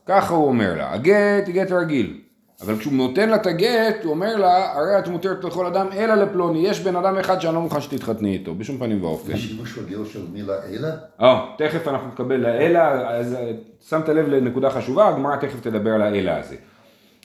ככה 0.05 0.33
הוא 0.33 0.47
אומר 0.47 0.75
לה, 0.77 0.93
הגט 0.93 1.49
גט 1.49 1.71
רגיל. 1.71 2.20
אבל 2.66 2.78
כשהוא 2.78 2.94
נותן 2.94 3.30
לה 3.30 3.36
את 3.36 3.46
הגט, 3.46 4.04
הוא 4.04 4.12
אומר 4.12 4.36
לה, 4.36 4.74
הרי 4.74 5.00
את 5.00 5.08
מותרת 5.08 5.44
לכל 5.44 5.66
אדם, 5.66 5.88
אלא 5.94 6.16
לפלוני. 6.16 6.68
יש 6.68 6.80
בן 6.80 6.96
אדם 6.96 7.18
אחד 7.18 7.42
שאני 7.42 7.56
לא 7.56 7.62
מוכן 7.62 7.81
שתתחתני 7.81 8.34
איתו, 8.34 8.56
בשום 8.56 8.78
פנים 8.78 9.04
ואופן. 9.04 9.31
יש 9.31 9.48
שימוש 9.48 9.78
רגיל 9.78 10.06
של 10.06 10.19
מילה 10.34 10.54
אלה? 10.63 10.90
אה, 11.22 11.46
תכף 11.58 11.88
אנחנו 11.88 12.08
נקבל 12.08 12.36
לאלה, 12.36 13.10
אז 13.10 13.34
אה, 13.34 13.52
שמת 13.90 14.10
לב 14.10 14.28
לנקודה 14.28 14.69
חשובה, 14.69 15.08
הגמרא 15.08 15.36
תכף 15.36 15.62
תדבר 15.62 15.90
על 15.90 16.02
האלה 16.02 16.38
הזה. 16.38 16.56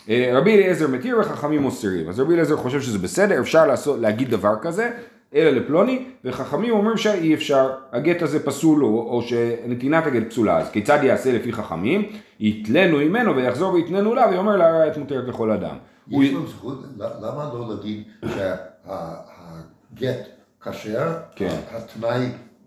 אה, 0.09 0.31
רבי 0.33 0.55
אליעזר 0.55 0.89
מתיר 0.89 1.19
וחכמים 1.21 1.63
מוסרים. 1.63 2.09
אז 2.09 2.21
רבי 2.21 2.35
אליעזר 2.35 2.57
חושב 2.57 2.81
שזה 2.81 2.99
בסדר, 2.99 3.41
אפשר 3.41 3.67
לעשות, 3.67 4.01
להגיד 4.01 4.31
דבר 4.31 4.55
כזה, 4.63 4.91
אלא 5.37 5.51
לפלוני, 5.51 6.05
וחכמים 6.25 6.73
אומרים 6.73 6.97
שאי 6.97 7.35
אפשר, 7.35 7.71
הגט 7.93 8.23
הזה 8.23 8.47
פסול 8.47 8.85
או, 8.85 8.89
או 8.89 9.23
שנתינת 9.23 10.07
הגט 10.07 10.31
פסולה, 10.31 10.59
אז 10.59 10.71
כיצד 10.71 10.99
יעשה 11.03 11.33
לפי 11.33 11.53
חכמים? 11.53 12.09
יתלנו 12.41 12.97
ממנו 12.99 13.37
ויחזור 13.37 13.73
ויתננו 13.73 14.15
לה 14.15 14.27
ויאמר 14.31 14.57
לה 14.57 14.89
את 14.89 14.99
מותרת 14.99 15.29
לכל 15.29 15.51
אדם. 15.51 15.77
הוא- 16.11 16.25
יש 16.25 16.33
לו 16.33 16.47
זכות, 16.47 16.83
למה 16.99 17.51
לא 17.55 17.69
להגיד 17.69 18.03
שהגט 18.25 20.27
כשר, 20.65 21.07
כן. 21.37 21.57
התנאי 21.71 22.27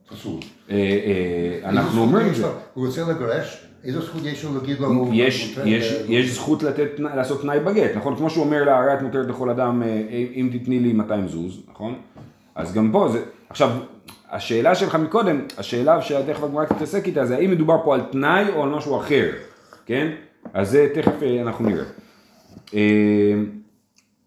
פסול? 0.09 0.39
אה, 0.71 0.75
אה, 0.75 1.69
אנחנו 1.69 2.01
אומרים 2.01 2.27
את 2.27 2.35
זה. 2.35 2.45
הוא 2.73 2.85
רוצה 2.87 3.01
לגרש, 3.09 3.65
איזה 3.83 3.99
זכות 4.01 4.21
יש 4.25 4.45
לו 4.45 4.53
להגיד? 4.55 4.77
הוא 4.81 5.09
יש, 5.13 5.57
יש, 5.65 5.93
אה, 5.93 6.05
יש 6.13 6.31
זכות 6.35 6.63
לתת, 6.63 6.89
לעשות 6.99 7.41
תנאי 7.41 7.59
בגט, 7.59 7.91
נכון? 7.95 8.15
כמו 8.15 8.29
שהוא 8.29 8.45
אומר 8.45 8.63
לה, 8.63 8.79
הרי 8.79 8.93
את 8.93 9.01
מותרת 9.01 9.27
לכל 9.27 9.49
אדם, 9.49 9.83
אה, 9.83 9.87
אם 10.35 10.49
תתני 10.53 10.79
לי 10.79 10.93
200 10.93 11.27
זוז, 11.27 11.61
נכון? 11.71 11.95
אז 12.59 12.73
גם 12.73 12.89
פה 12.91 13.07
זה, 13.07 13.23
עכשיו, 13.49 13.69
השאלה 14.31 14.75
שלך 14.75 14.95
מקודם, 14.95 15.41
השאלה 15.57 16.01
שתכף 16.01 16.43
הגמרא 16.43 16.65
תתעסק 16.65 17.07
איתה, 17.07 17.25
זה 17.25 17.35
האם 17.35 17.51
מדובר 17.51 17.77
פה 17.83 17.95
על 17.95 18.01
תנאי 18.11 18.45
או 18.55 18.63
על 18.63 18.69
משהו 18.69 18.97
אחר, 18.99 19.29
כן? 19.85 20.11
אז 20.53 20.69
זה 20.69 20.87
תכף 20.93 21.23
אה, 21.23 21.41
אנחנו 21.41 21.69
נראה. 21.69 21.83
אה, 22.73 22.79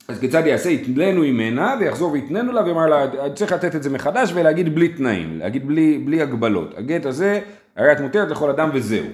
אז 0.08 0.20
כיצד 0.20 0.46
יעשה? 0.46 0.70
יתננו 0.70 1.20
ממנה 1.20 1.74
ויחזור 1.80 2.12
ויתננו 2.12 2.52
לה 2.52 2.64
ויאמר 2.64 2.86
לה, 2.86 3.06
צריך 3.34 3.52
לתת 3.52 3.74
את 3.74 3.82
זה 3.82 3.90
מחדש 3.90 4.32
ולהגיד 4.34 4.74
בלי 4.74 4.88
תנאים, 4.88 5.38
להגיד 5.38 5.66
בלי, 5.66 5.98
בלי 5.98 6.22
הגבלות. 6.22 6.78
הגט 6.78 7.06
הזה, 7.06 7.40
הרי 7.76 7.92
את 7.92 8.00
מותרת 8.00 8.30
לכל 8.30 8.50
אדם 8.50 8.70
וזהו. 8.74 9.06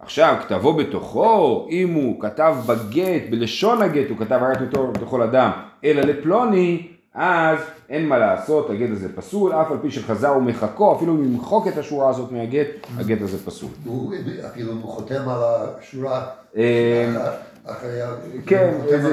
עכשיו, 0.00 0.36
כתבו 0.40 0.72
בתוכו, 0.72 1.68
אם 1.70 1.92
הוא 1.92 2.20
כתב 2.20 2.56
בגט, 2.66 3.22
בלשון 3.30 3.82
הגט, 3.82 4.08
הוא 4.08 4.18
כתב 4.18 4.38
הרי 4.42 4.52
את 4.52 4.60
מותרת 4.60 5.02
לכל 5.02 5.22
אדם, 5.22 5.50
אלא 5.84 6.00
לפלוני, 6.00 6.86
אז 7.14 7.58
אין 7.88 8.08
מה 8.08 8.18
לעשות, 8.18 8.70
הגט 8.70 8.90
הזה 8.92 9.16
פסול, 9.16 9.52
אף 9.52 9.70
על 9.70 9.78
פי 9.82 9.90
שחזר 9.90 10.34
ומחקו, 10.36 10.96
אפילו 10.96 11.12
אם 11.14 11.24
ימחוק 11.24 11.68
את 11.68 11.78
השורה 11.78 12.08
הזאת 12.08 12.32
מהגט, 12.32 12.66
הגט 12.98 13.20
הזה 13.20 13.44
פסול. 13.44 13.70
הוא 13.84 14.14
אפילו 14.46 14.72
חותם 14.82 15.28
על 15.28 15.38
השורה 15.42 16.26
אה, 16.56 17.12
אחרי, 17.66 18.02
ה- 18.02 18.14
כן, 18.46 18.74
איזה. 18.88 19.12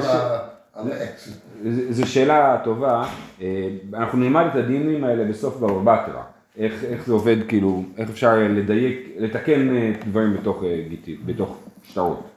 זו 1.90 2.06
שאלה 2.06 2.60
טובה, 2.64 3.04
אה, 3.42 3.68
אנחנו 3.94 4.18
נלמד 4.18 4.44
את 4.50 4.56
הדינים 4.56 5.04
האלה 5.04 5.24
בסוף 5.24 5.56
בבא 5.56 6.02
בתרא, 6.02 6.22
איך, 6.58 6.84
איך 6.84 7.06
זה 7.06 7.12
עובד, 7.12 7.36
כאילו, 7.48 7.82
איך 7.96 8.10
אפשר 8.10 8.34
לדייק, 8.50 9.08
לתקן 9.18 9.76
אה, 9.76 9.92
דברים 10.10 10.36
בתוך, 10.36 10.64
אה, 10.64 10.82
גיטי, 10.88 11.16
בתוך 11.26 11.56
שטרות. 11.82 12.30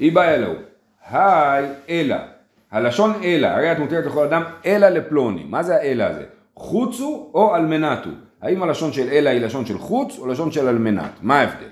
אי 0.00 0.10
בעיה 0.10 0.36
לו, 0.38 0.52
היי 1.10 1.66
אלא, 1.88 2.16
הלשון 2.72 3.12
אלא, 3.24 3.46
הרי 3.46 3.72
את 3.72 3.78
מותרת 3.78 4.06
לכל 4.06 4.24
אדם 4.24 4.42
אלא 4.66 4.88
לפלוני, 4.88 5.44
מה 5.44 5.62
זה 5.62 5.76
האלא 5.76 6.02
הזה? 6.04 6.24
חוצו 6.56 7.30
או 7.34 7.56
אלמנתו, 7.56 8.10
האם 8.42 8.62
הלשון 8.62 8.92
של 8.92 9.08
אלא 9.08 9.30
היא 9.30 9.40
לשון 9.40 9.66
של 9.66 9.78
חוץ 9.78 10.18
או 10.18 10.26
לשון 10.26 10.52
של 10.52 10.68
אלמנת, 10.68 11.10
מה 11.22 11.40
ההבדל? 11.40 11.68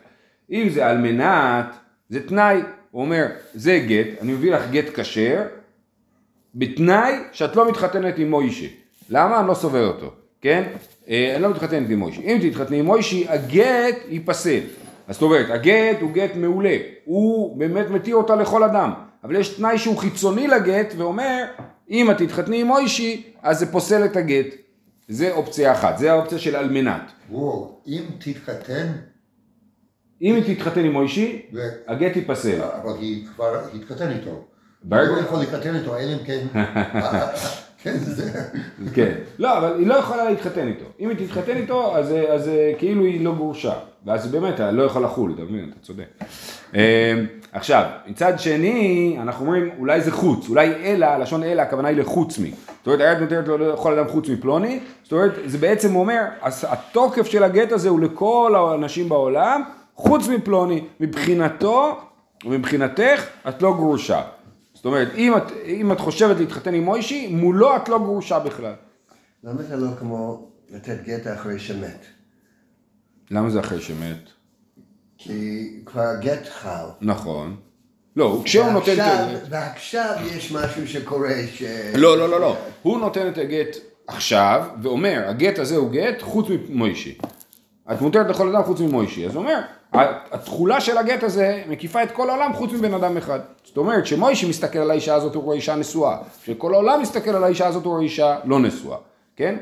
אם 0.50 0.68
זה 0.68 0.90
אלמנת, 0.90 1.66
זה 2.08 2.26
תנאי, 2.28 2.60
הוא 2.90 3.02
אומר, 3.02 3.26
זה 3.54 3.84
גט, 3.86 4.06
אני 4.22 4.32
מביא 4.32 4.52
לך 4.52 4.70
גט 4.70 5.00
כשר, 5.00 5.42
בתנאי 6.54 7.14
שאת 7.32 7.56
לא 7.56 7.68
מתחתנת 7.68 8.18
עם 8.18 8.30
מוישה. 8.30 8.66
למה? 9.10 9.40
אני 9.40 9.48
לא 9.48 9.54
סובל 9.54 9.84
אותו, 9.84 10.12
כן? 10.40 10.62
אה, 11.08 11.32
אני 11.34 11.42
לא 11.42 11.50
מתחתנת 11.50 11.90
עם 11.90 11.98
מוישי. 11.98 12.22
אם 12.22 12.38
תתחתני 12.42 12.78
עם 12.78 12.86
מוישי, 12.86 13.26
הגט 13.28 13.96
ייפסל. 14.08 14.60
אז 15.08 15.14
זאת 15.14 15.22
אומרת, 15.22 15.50
הגט 15.50 16.00
הוא 16.00 16.12
גט 16.12 16.36
מעולה, 16.36 16.76
הוא 17.04 17.58
באמת 17.58 17.90
מתיר 17.90 18.16
אותה 18.16 18.36
לכל 18.36 18.64
אדם, 18.64 18.92
אבל 19.24 19.36
יש 19.36 19.48
תנאי 19.48 19.78
שהוא 19.78 19.98
חיצוני 19.98 20.46
לגט 20.46 20.94
ואומר, 20.96 21.44
אם 21.90 22.10
את 22.10 22.18
תתחתני 22.18 22.60
עם 22.60 22.66
מוישי, 22.66 23.32
אז 23.42 23.58
זה 23.58 23.72
פוסל 23.72 24.04
את 24.04 24.16
הגט. 24.16 24.46
זה 25.08 25.32
אופציה 25.32 25.72
אחת, 25.72 25.98
זה 25.98 26.12
האופציה 26.12 26.38
של 26.38 26.56
אלמנת. 26.56 27.02
וואו, 27.30 27.78
אם 27.86 28.02
תתחתן, 28.18 28.86
אם 30.22 30.34
היא 30.34 30.54
תתחתן 30.56 30.84
עם 30.84 30.92
מוישי, 30.92 31.42
ו- 31.52 31.58
הגט 31.88 32.16
ייפסל. 32.16 32.62
אבל 32.62 32.92
היא 33.00 33.26
כבר 33.34 33.60
התחתן 33.74 34.10
איתו. 34.10 34.44
ברגע- 34.82 35.08
הוא 35.08 35.16
לא 35.16 35.22
יכול 35.22 35.38
להתחתן 35.38 35.76
איתו, 35.76 35.96
אלא 35.98 36.12
אם 36.12 36.18
כן... 36.26 36.46
כן, 37.82 37.98
זה... 37.98 38.30
כן. 38.94 39.14
לא, 39.38 39.58
אבל 39.58 39.78
היא 39.78 39.86
לא 39.86 39.94
יכולה 39.94 40.30
להתחתן 40.30 40.68
איתו. 40.68 40.84
אם 41.00 41.08
היא 41.08 41.26
תתחתן 41.26 41.56
איתו, 41.56 41.96
אז, 41.96 42.14
אז 42.28 42.48
אה, 42.48 42.72
כאילו 42.78 43.04
היא 43.04 43.24
לא 43.24 43.34
גרושה. 43.34 43.74
ואז 44.06 44.26
באמת 44.26 44.60
לא 44.60 44.82
יכול 44.82 45.04
לחול, 45.04 45.32
אתה 45.34 45.42
מבין? 45.42 45.70
אתה 45.70 45.80
צודק. 45.80 46.04
אה, 46.74 47.14
עכשיו, 47.52 47.84
מצד 48.06 48.38
שני, 48.38 49.16
אנחנו 49.20 49.46
אומרים, 49.46 49.70
אולי 49.78 50.00
זה 50.00 50.12
חוץ, 50.12 50.48
אולי 50.48 50.74
אלא, 50.74 51.16
לשון 51.16 51.42
אלא, 51.42 51.62
הכוונה 51.62 51.88
היא 51.88 51.96
לחוץ 51.96 52.38
מי. 52.38 52.52
זאת 52.78 52.86
אומרת, 52.86 53.00
היד 53.00 53.18
נותנת 53.18 53.48
לו 53.48 53.58
לכל 53.58 53.98
אדם 53.98 54.08
חוץ 54.08 54.28
מפלוני, 54.28 54.80
זאת 55.02 55.12
אומרת, 55.12 55.32
זה 55.46 55.58
בעצם 55.58 55.94
אומר, 55.94 56.24
התוקף 56.42 57.26
של 57.26 57.42
הגט 57.42 57.72
הזה 57.72 57.88
הוא 57.88 58.00
לכל 58.00 58.54
האנשים 58.56 59.08
בעולם, 59.08 59.62
חוץ 59.94 60.28
מפלוני. 60.28 60.84
מבחינתו, 61.00 61.98
ומבחינתך, 62.44 63.26
את 63.48 63.62
לא 63.62 63.74
גרושה. 63.74 64.22
זאת 64.74 64.84
אומרת, 64.84 65.08
אם 65.14 65.36
את, 65.36 65.42
אם 65.66 65.92
את 65.92 66.00
חושבת 66.00 66.36
להתחתן 66.36 66.74
עם 66.74 66.84
מוישי, 66.84 67.28
מולו 67.32 67.76
את 67.76 67.88
לא 67.88 67.98
גרושה 67.98 68.38
בכלל. 68.38 68.72
למה 69.44 69.62
זה 69.62 69.76
לא 69.76 69.88
כמו 69.98 70.48
לתת 70.70 70.96
גט 71.04 71.26
אחרי 71.26 71.58
שמת? 71.58 72.19
למה 73.30 73.50
זה 73.50 73.60
אחרי 73.60 73.80
שמת? 73.80 74.30
כי 75.18 75.70
כבר 75.86 76.14
גט 76.20 76.48
חל. 76.48 76.86
נכון. 77.00 77.56
לא, 78.16 78.40
כשהוא 78.44 78.70
נותן 78.70 78.92
את 78.92 78.98
הגט... 78.98 79.40
ועכשיו 79.50 80.16
יש 80.36 80.52
משהו 80.52 80.88
שקורה 80.88 81.34
ש... 81.52 81.62
לא, 81.94 82.18
לא, 82.18 82.28
לא, 82.28 82.40
לא. 82.40 82.56
הוא 82.82 83.00
נותן 83.00 83.28
את 83.28 83.38
הגט 83.38 83.76
עכשיו, 84.06 84.64
ואומר, 84.82 85.24
הגט 85.28 85.58
הזה 85.58 85.76
הוא 85.76 85.90
גט 85.90 86.22
חוץ 86.22 86.46
ממוישי. 86.68 87.18
את 87.92 88.00
מותרת 88.00 88.30
לכל 88.30 88.48
אדם 88.48 88.62
חוץ 88.62 88.80
ממוישי. 88.80 89.26
אז 89.26 89.34
הוא 89.34 89.42
אומר, 89.42 89.60
התכולה 90.32 90.80
של 90.80 90.98
הגט 90.98 91.22
הזה 91.22 91.62
מקיפה 91.68 92.02
את 92.02 92.10
כל 92.10 92.30
העולם 92.30 92.52
חוץ 92.52 92.72
מבן 92.72 92.94
אדם 92.94 93.16
אחד. 93.16 93.40
זאת 93.64 93.76
אומרת, 93.76 94.04
כשמוישי 94.04 94.48
מסתכל 94.48 94.78
על 94.78 94.90
האישה 94.90 95.14
הזאת 95.14 95.34
הוא 95.34 95.42
רואה 95.42 95.56
אישה 95.56 95.76
נשואה. 95.76 96.16
כשכל 96.42 96.74
העולם 96.74 97.02
מסתכל 97.02 97.30
על 97.30 97.44
האישה 97.44 97.66
הזאת 97.66 97.84
הוא 97.84 97.92
רואה 97.92 98.02
אישה 98.02 98.38
לא 98.44 98.60
נשואה. 98.60 98.98
כן? 99.36 99.56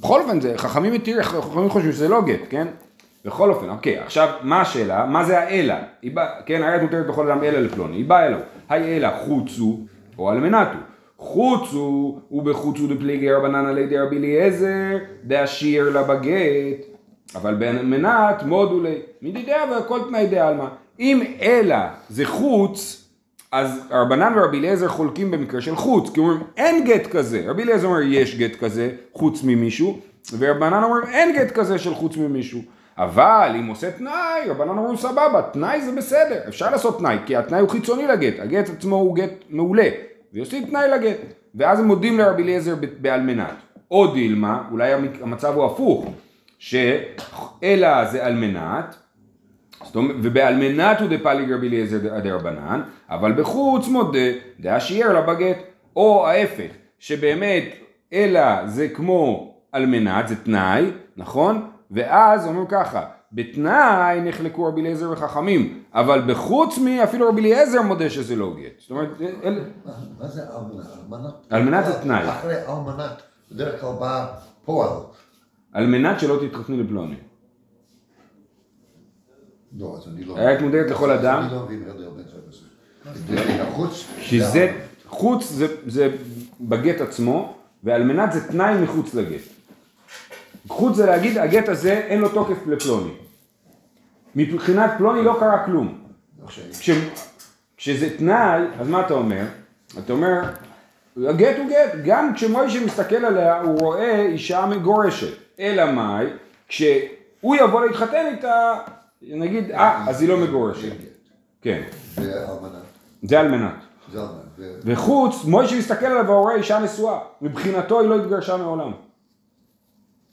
בכל 0.00 0.22
אופן, 0.22 0.40
זה, 0.40 0.54
חכמים 0.56 0.92
מתיר, 0.92 1.22
חכמים 1.22 1.70
חושבים 1.70 1.92
שזה 1.92 2.08
לא 2.08 2.22
גט, 2.22 2.40
כן? 2.50 2.68
בכל 3.24 3.50
אופן, 3.50 3.68
אוקיי, 3.68 3.98
עכשיו, 3.98 4.28
מה 4.42 4.60
השאלה? 4.60 5.06
מה 5.06 5.24
זה 5.24 5.38
האלה? 5.38 5.82
באה, 6.14 6.26
כן, 6.46 6.62
היד 6.62 6.82
מותרת 6.82 7.06
בכל 7.06 7.30
אדם 7.30 7.44
אלא 7.44 7.58
לפלוני, 7.60 7.96
היא 7.96 8.04
באה 8.04 8.26
אליו. 8.26 8.38
היי 8.68 8.96
אלא 8.96 9.08
חוצו, 9.24 9.80
או 10.18 10.32
אלמנתו. 10.32 10.78
חוצו, 11.18 12.20
ובחוצו 12.30 12.86
דפליגי 12.86 13.32
רבנן 13.32 13.66
עלי 13.66 13.86
דרבי 13.86 14.16
אליעזר, 14.16 14.98
דאשיר 15.24 15.90
לה 15.90 16.02
בגט. 16.02 16.86
אבל 17.34 17.54
באלמנת 17.54 18.42
מודו 18.42 18.82
לי, 18.82 18.94
מדידיה 19.22 19.64
והכל 19.70 20.00
תנאי 20.08 20.26
דעלמא. 20.26 20.66
אם 21.00 21.22
אלא 21.42 21.76
זה 22.08 22.26
חוץ, 22.26 23.08
אז 23.52 23.80
רבנן 23.90 24.32
ורבי 24.36 24.58
אליעזר 24.58 24.88
חולקים 24.88 25.30
במקרה 25.30 25.60
של 25.60 25.76
חוץ, 25.76 26.10
כי 26.10 26.20
אומרים 26.20 26.40
אין 26.56 26.84
גט 26.84 27.06
כזה, 27.06 27.42
רבי 27.46 27.62
אליעזר 27.62 27.86
אומר 27.86 28.02
יש 28.02 28.38
גט 28.38 28.56
כזה 28.56 28.90
חוץ 29.12 29.42
ממישהו, 29.44 29.98
ורבנן 30.38 30.82
אומרים 30.82 31.04
אין 31.12 31.36
גט 31.36 31.50
כזה 31.50 31.78
של 31.78 31.94
חוץ 31.94 32.16
ממישהו. 32.16 32.60
אבל 32.98 33.56
אם 33.58 33.66
עושה 33.66 33.90
תנאי, 33.90 34.40
רבנן 34.48 34.68
אומרים 34.68 34.96
סבבה, 34.96 35.42
תנאי 35.52 35.80
זה 35.80 35.92
בסדר, 35.92 36.40
אפשר 36.48 36.70
לעשות 36.70 36.98
תנאי, 36.98 37.16
כי 37.26 37.36
התנאי 37.36 37.60
הוא 37.60 37.68
חיצוני 37.68 38.06
לגט, 38.06 38.40
הגט 38.40 38.68
עצמו 38.68 38.96
הוא 38.96 39.16
גט 39.16 39.30
מעולה, 39.50 39.88
ועושים 40.32 40.66
תנאי 40.66 40.88
לגט, 40.88 41.16
ואז 41.54 41.80
הם 41.80 41.86
מודים 41.86 42.18
לרבי 42.18 42.42
אליעזר 42.42 42.74
ב- 42.74 42.86
באלמנת. 43.00 43.54
או 43.90 44.06
דילמה, 44.06 44.62
אולי 44.70 44.92
המצב 45.22 45.54
הוא 45.54 45.64
הפוך, 45.64 46.12
שאלא 46.58 48.04
זה 48.04 48.26
אלמנת, 48.26 48.96
זאת 49.84 49.96
אומרת, 49.96 50.16
ובאלמנת 50.22 51.00
הוא 51.00 51.08
דפליג 51.08 51.52
רבי 51.52 51.68
אליעזר 51.68 52.18
דרבנן, 52.20 52.82
אבל 53.10 53.32
בחוץ 53.32 53.88
מודה 53.88 54.18
דאשיער 54.60 55.12
לה 55.12 55.20
בגט, 55.20 55.56
או 55.96 56.26
ההפך, 56.28 56.70
שבאמת 56.98 57.64
אלא 58.12 58.66
זה 58.66 58.88
כמו 58.88 59.54
אלמנת, 59.74 60.28
זה 60.28 60.36
תנאי, 60.36 60.84
נכון? 61.16 61.70
ואז 61.90 62.46
אומרים 62.46 62.66
ככה, 62.66 63.04
בתנאי 63.32 64.20
נחלקו 64.20 64.64
רבי 64.64 64.80
אליעזר 64.80 65.10
וחכמים, 65.10 65.82
אבל 65.92 66.22
בחוץ 66.26 66.78
מי 66.78 67.04
אפילו 67.04 67.28
רבי 67.28 67.40
אליעזר 67.40 67.82
מודה 67.82 68.10
שזה 68.10 68.36
לא 68.36 68.54
גט. 68.56 68.80
זאת 68.80 68.90
אומרת, 68.90 69.08
אל... 69.44 69.60
מה- 70.18 70.28
זה 70.28 70.42
אלמנת? 70.42 71.34
אלמנת? 71.52 71.86
זה 71.86 71.92
תנאי. 72.02 72.28
אחרי 72.28 72.54
אלמנת, 72.68 73.22
בדרך 73.52 73.80
כלל 73.80 73.92
בא 74.00 74.26
פועל. 74.64 74.90
על 75.72 75.86
מנת 75.86 76.20
שלא 76.20 76.38
תתחתני 76.48 76.82
לפלוני. 76.82 77.16
לא, 79.78 79.96
אז 79.98 80.08
אני 80.08 80.24
לא... 80.24 80.38
היית 80.38 80.60
מודרת 80.60 80.90
לכל 80.90 81.10
אדם? 81.10 81.42
אני 81.42 81.52
לא 81.54 81.64
מבין 81.64 81.82
חוץ 85.08 85.52
זה 85.86 86.16
בגט 86.60 87.00
עצמו, 87.00 87.54
ועל 87.84 88.02
מנת 88.04 88.32
זה 88.32 88.48
תנאי 88.48 88.82
מחוץ 88.82 89.14
לגט. 89.14 89.53
חוץ 90.68 90.96
זה 90.96 91.06
להגיד, 91.06 91.38
הגט 91.38 91.68
הזה 91.68 91.92
אין 91.92 92.20
לו 92.20 92.28
תוקף 92.28 92.66
לפלוני. 92.66 93.10
מבחינת 94.36 94.90
פלוני 94.98 95.22
לא 95.24 95.36
קרה 95.40 95.64
כלום. 95.64 95.98
כש, 96.80 96.90
כשזה 97.76 98.18
תנאי, 98.18 98.60
אז 98.80 98.88
מה 98.88 99.06
אתה 99.06 99.14
אומר? 99.14 99.44
אתה 99.98 100.12
אומר, 100.12 100.42
הגט 101.16 101.58
הוא 101.58 101.68
גט, 101.68 101.92
גם 102.04 102.34
כשמוישה 102.34 102.84
מסתכל 102.84 103.24
עליה 103.24 103.60
הוא 103.60 103.78
רואה 103.78 104.20
אישה 104.20 104.66
מגורשת. 104.66 105.36
אלא 105.60 105.92
מאי, 105.92 106.26
כשהוא 106.68 107.56
יבוא 107.56 107.84
להתחתן 107.84 108.26
איתה, 108.26 108.74
נגיד, 109.22 109.70
אה, 109.70 110.04
אז 110.08 110.20
היא 110.20 110.28
לא 110.28 110.36
מגורשת. 110.36 110.92
כן. 111.62 111.82
זה 113.22 113.40
על 113.40 113.48
מנת. 113.48 113.74
זה. 114.12 114.20
ו- 114.58 114.80
וחוץ, 114.84 115.44
מוישה 115.44 115.78
מסתכל 115.78 116.06
עליו 116.06 116.24
והוא 116.26 116.38
רואה 116.38 116.54
אישה 116.54 116.78
נשואה. 116.78 117.18
מבחינתו 117.42 118.00
היא 118.00 118.08
לא 118.08 118.16
התגרשה 118.16 118.56
מעולם. 118.56 118.92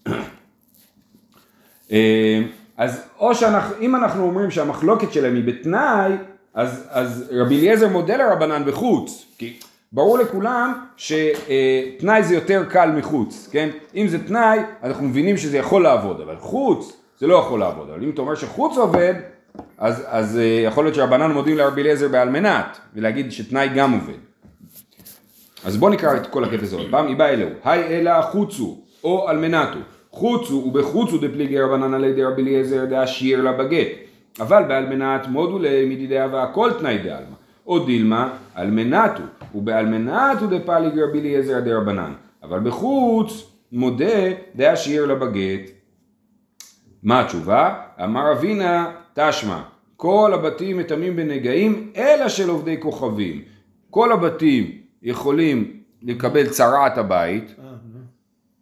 אה, 0.08 0.14
אז 2.78 3.04
או 3.20 3.36
שאנחנו, 3.36 3.76
אם 3.82 3.96
אנחנו 3.96 4.24
אומרים 4.24 4.52
שהמחלוקת 4.52 5.14
שלהם 5.14 5.36
היא 5.36 5.44
בתנאי, 5.44 6.12
אז, 6.54 6.88
אז 6.90 7.32
רבי 7.32 7.60
אליעזר 7.60 7.88
מודה 7.88 8.18
לרבנן 8.18 8.64
בחוץ, 8.66 9.26
כי 9.38 9.60
ברור 9.92 10.18
לכולם 10.18 10.74
שתנאי 10.98 12.24
זה 12.24 12.36
יותר 12.36 12.64
קל 12.70 12.92
מחוץ, 12.92 13.50
כן? 13.52 13.70
אם 13.96 14.08
זה 14.08 14.28
תנאי, 14.28 14.60
אנחנו 14.84 15.08
מבינים 15.08 15.38
שזה 15.38 15.58
יכול 15.58 15.84
לעבוד, 15.84 16.22
אבל 16.22 16.36
חוץ 16.40 17.02
זה 17.20 17.28
לא 17.28 17.36
יכול 17.36 17.60
לעבוד, 17.60 17.90
אבל 17.90 18.04
אם 18.04 18.10
אתה 18.10 18.22
אומר 18.22 18.36
שחוץ 18.36 18.78
עובד, 18.78 19.14
אז, 19.78 20.04
אז 20.08 20.38
אה, 20.38 20.44
יכול 20.44 20.86
להיות 20.86 20.96
שרבנן 20.96 21.32
מודים 21.32 21.58
לרבי 21.58 21.82
אליעזר 21.82 22.08
בעל 22.08 22.30
מנת, 22.30 22.78
ולהגיד 22.96 23.32
שתנאי 23.32 23.70
גם 23.76 23.92
עובד. 23.92 24.18
אז 25.66 25.78
בואו 25.78 25.92
נקרא 25.92 26.16
את 26.16 26.28
כל 26.28 26.44
הקטע 26.44 26.64
הזה 26.64 26.76
עוד 26.76 26.88
פעם, 26.92 27.08
היא 27.08 27.16
באה 27.16 27.30
אלוהו, 27.30 27.52
היי 27.64 27.84
אלא 27.84 28.22
חוצו, 28.22 28.82
או 29.04 29.30
אלמנתו, 29.30 29.80
חוצו 30.12 30.54
ובחוצו 30.54 31.18
דפליגי 31.18 31.60
רבנן 31.60 31.94
עלי 31.94 32.14
דרבי 32.14 32.42
אליעזר 32.42 32.86
דאשיר 32.86 33.42
לה 33.42 33.52
בגט, 33.52 33.88
אבל 34.40 34.64
באלמנת 34.68 35.28
מודו 35.28 35.60
למדידיה 35.60 36.28
והכל 36.32 36.72
תנאי 36.80 36.98
דעלמא, 36.98 37.36
או 37.68 37.80
דילמה 37.80 38.34
אלמנתו, 38.58 39.24
ובאלמנתו 39.56 40.48
דפליג 40.48 41.00
רבי 41.00 41.20
אליעזר 41.20 41.60
דרבנן, 41.60 42.14
אבל 42.44 42.60
בחוץ 42.60 43.52
מודה 43.72 44.30
דאשיר 44.56 45.06
לה 45.06 45.16
בגט. 45.16 45.70
מה 47.04 47.20
התשובה? 47.20 47.76
אמר 48.04 48.32
אבינה 48.32 48.92
תשמע, 49.14 49.62
כל 49.98 50.32
הבתים 50.34 50.78
מטמאים 50.78 51.16
בנגעים 51.16 51.92
אלא 51.96 52.30
של 52.30 52.50
עובדי 52.50 52.78
כוכבים. 52.80 53.42
כל 53.90 54.12
הבתים 54.12 54.72
יכולים 55.04 55.74
לקבל 56.02 56.48
צרעת 56.48 56.98
הבית, 56.98 57.56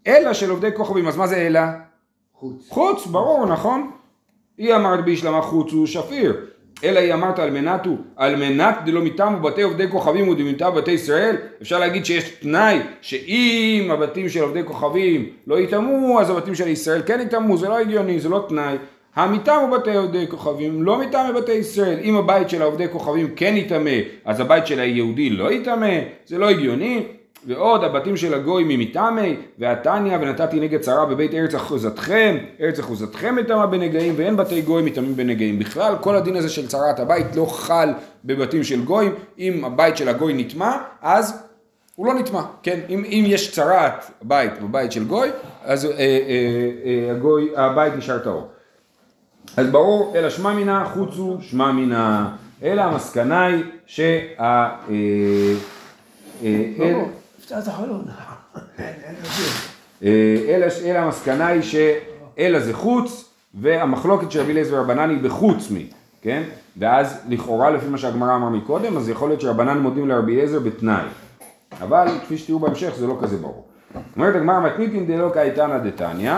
אלא 0.09 0.33
של 0.33 0.49
עובדי 0.49 0.69
כוכבים. 0.75 1.07
אז 1.07 1.17
מה 1.17 1.27
זה 1.27 1.37
אלא? 1.37 1.59
חוץ. 2.33 2.67
חוץ, 2.69 3.05
ברור, 3.05 3.45
נכון? 3.45 3.91
היא 4.57 4.75
אמרת 4.75 5.05
בישלמה 5.05 5.41
חוץ 5.41 5.71
הוא 5.71 5.87
שפיר. 5.87 6.35
אלא 6.83 6.99
היא 6.99 7.13
אמרת 7.13 7.39
על 7.39 7.49
מנתו, 7.49 7.89
על 8.15 8.35
מנת 8.35 8.75
דלא 8.85 9.01
מטעמו 9.01 9.39
בתי 9.39 9.61
עובדי 9.61 9.87
כוכבים 9.89 10.27
ודמיתה 10.27 10.71
בתי 10.71 10.91
ישראל, 10.91 11.35
אפשר 11.61 11.79
להגיד 11.79 12.05
שיש 12.05 12.29
תנאי 12.29 12.79
שאם 13.01 13.89
הבתים 13.91 14.29
של 14.29 14.41
עובדי 14.41 14.63
כוכבים 14.65 15.29
לא 15.47 15.59
יטמאו, 15.59 16.19
אז 16.21 16.29
הבתים 16.29 16.55
של 16.55 16.67
ישראל 16.67 17.01
כן 17.05 17.19
יטמאו, 17.21 17.57
זה 17.57 17.67
לא 17.67 17.79
הגיוני, 17.79 18.19
זה 18.19 18.29
לא 18.29 18.45
תנאי. 18.49 18.77
המטעמו 19.15 19.75
בתי 19.75 19.95
עובדי 19.95 20.27
כוכבים 20.27 20.83
לא 20.83 20.99
מטעם 20.99 21.33
בבתי 21.33 21.51
ישראל, 21.51 21.99
אם 22.03 22.15
הבית 22.15 22.49
של 22.49 22.61
העובדי 22.61 22.87
כוכבים 22.91 23.35
כן 23.35 23.53
יטמא, 23.57 23.91
אז 24.25 24.39
הבית 24.39 24.67
של 24.67 24.79
היהודי 24.79 25.29
לא 25.29 25.51
יטמא, 25.51 25.99
זה 26.25 26.37
לא 26.37 26.49
הגיוני. 26.49 27.03
ועוד 27.47 27.83
הבתים 27.83 28.17
של 28.17 28.33
הגוי 28.33 28.63
ממטעמי, 28.67 29.35
והתניא 29.59 30.17
ונתתי 30.21 30.59
נגד 30.59 30.81
צרה 30.81 31.05
בבית 31.05 31.33
ארץ 31.33 31.55
אחוזתכם, 31.55 32.37
ארץ 32.61 32.79
אחוזתכם 32.79 33.35
מטמא 33.35 33.65
בנגעים, 33.65 34.13
ואין 34.17 34.37
בתי 34.37 34.61
גוי 34.61 34.81
מטמאים 34.81 35.15
בנגעים. 35.15 35.59
בכלל 35.59 35.95
כל 36.01 36.15
הדין 36.15 36.35
הזה 36.35 36.49
של 36.49 36.67
צרת 36.67 36.99
הבית 36.99 37.35
לא 37.35 37.45
חל 37.45 37.93
בבתים 38.25 38.63
של 38.63 38.83
גויים, 38.83 39.11
אם 39.39 39.65
הבית 39.65 39.97
של 39.97 40.09
הגוי 40.09 40.33
נטמא, 40.33 40.71
אז 41.01 41.43
הוא 41.95 42.07
לא 42.07 42.13
נטמא, 42.13 42.41
כן? 42.63 42.79
אם, 42.89 43.03
אם 43.05 43.23
יש 43.27 43.51
צרת 43.51 44.11
בית 44.21 44.61
בבית 44.61 44.91
של 44.91 45.05
גוי, 45.05 45.29
אז 45.63 45.85
אה, 45.85 45.91
אה, 45.91 46.05
אה, 46.85 47.11
הגוי, 47.11 47.49
הבית 47.55 47.93
נשאר 47.95 48.19
טהור. 48.19 48.47
אז 49.57 49.67
ברור, 49.67 50.13
אלא 50.15 50.29
שמע 50.29 50.53
מינה 50.53 50.85
חוצו 50.93 51.37
שמע 51.41 51.71
מינה, 51.71 52.35
אלא 52.63 52.81
המסקנה 52.81 53.45
היא 53.45 53.63
שה... 53.85 54.19
אה, 54.39 54.69
אה, 56.43 57.03
הפתעת 57.51 57.67
החלון. 57.67 58.05
אה, 60.03 60.57
אלא, 60.83 60.99
המסקנה 60.99 61.47
היא 61.47 61.61
שאלא 61.61 62.59
זה 62.59 62.73
חוץ, 62.73 63.33
והמחלוקת 63.53 64.31
של 64.31 64.39
רבי 64.39 64.51
אליעזר 64.51 64.75
ורבנן 64.75 65.09
היא 65.09 65.19
בחוץ 65.23 65.71
מי, 65.71 65.89
כן? 66.21 66.43
ואז 66.77 67.21
לכאורה 67.29 67.69
לפי 67.69 67.87
מה 67.87 67.97
שהגמרא 67.97 68.35
אמר 68.35 68.49
מקודם, 68.49 68.97
אז 68.97 69.09
יכול 69.09 69.29
להיות 69.29 69.41
שרבנן 69.41 69.77
מודים 69.77 70.07
לרבי 70.07 70.35
אליעזר 70.35 70.59
בתנאי. 70.59 71.03
אבל 71.81 72.07
כפי 72.23 72.37
שתראו 72.37 72.59
בהמשך 72.59 72.93
זה 72.95 73.07
לא 73.07 73.17
כזה 73.21 73.37
ברור. 73.37 73.65
אומרת 74.15 74.35
הגמרא 74.35 74.59
מתניתין 74.59 75.07
דלא 75.07 75.29
קייטנא 75.33 75.77
דתניא, 75.77 76.33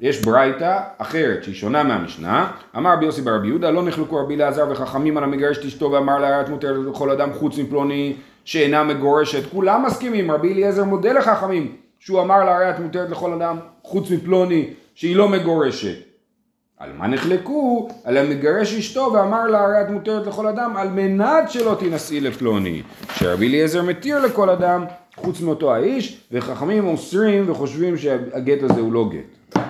יש 0.00 0.24
ברייתא 0.24 0.80
אחרת 0.98 1.44
שהיא 1.44 1.54
שונה 1.54 1.82
מהמשנה, 1.82 2.50
אמר 2.76 2.92
רבי 2.92 3.04
יוסי 3.04 3.22
ברבי 3.22 3.48
יהודה 3.48 3.70
לא 3.70 3.82
נחלקו 3.82 4.16
רבי 4.16 4.34
אלעזר 4.34 4.66
וחכמים 4.70 5.16
על 5.16 5.24
המגרש 5.24 5.58
את 5.58 5.64
אשתו 5.64 5.90
ואמר 5.90 6.18
לה 6.18 6.36
הרת 6.36 6.48
מותרת 6.48 6.76
לכל 6.86 7.10
אדם 7.10 7.32
חוץ 7.32 7.58
מפלוני 7.58 8.16
שאינה 8.46 8.84
מגורשת, 8.84 9.50
כולם 9.50 9.86
מסכימים, 9.86 10.30
רבי 10.30 10.52
אליעזר 10.52 10.84
מודה 10.84 11.12
לחכמים 11.12 11.76
שהוא 11.98 12.20
אמר 12.20 12.44
לה 12.44 12.56
הרת 12.56 12.78
מותרת 12.78 13.10
לכל 13.10 13.32
אדם 13.32 13.56
חוץ 13.82 14.10
מפלוני 14.10 14.70
שהיא 14.94 15.16
לא 15.16 15.28
מגורשת. 15.28 15.96
על 16.78 16.90
מה 16.98 17.06
נחלקו? 17.06 17.88
על 18.04 18.16
המגרש 18.16 18.74
אשתו 18.74 19.10
ואמר 19.14 19.44
לה 19.44 19.60
הרי 19.60 19.80
את 19.80 19.90
מותרת 19.90 20.26
לכל 20.26 20.46
אדם 20.46 20.76
על 20.76 20.88
מנת 20.88 21.50
שלא 21.50 21.76
תינשאי 21.78 22.20
לפלוני 22.20 22.82
שרבי 23.14 23.48
אליעזר 23.48 23.82
מתיר 23.82 24.20
לכל 24.20 24.50
אדם 24.50 24.84
חוץ 25.16 25.40
מאותו 25.40 25.74
האיש 25.74 26.20
וחכמים 26.32 26.86
אוסרים 26.86 27.50
וחושבים 27.50 27.96
שהגט 27.96 28.62
הזה 28.62 28.80
הוא 28.80 28.92
לא 28.92 29.10
גט. 29.12 29.62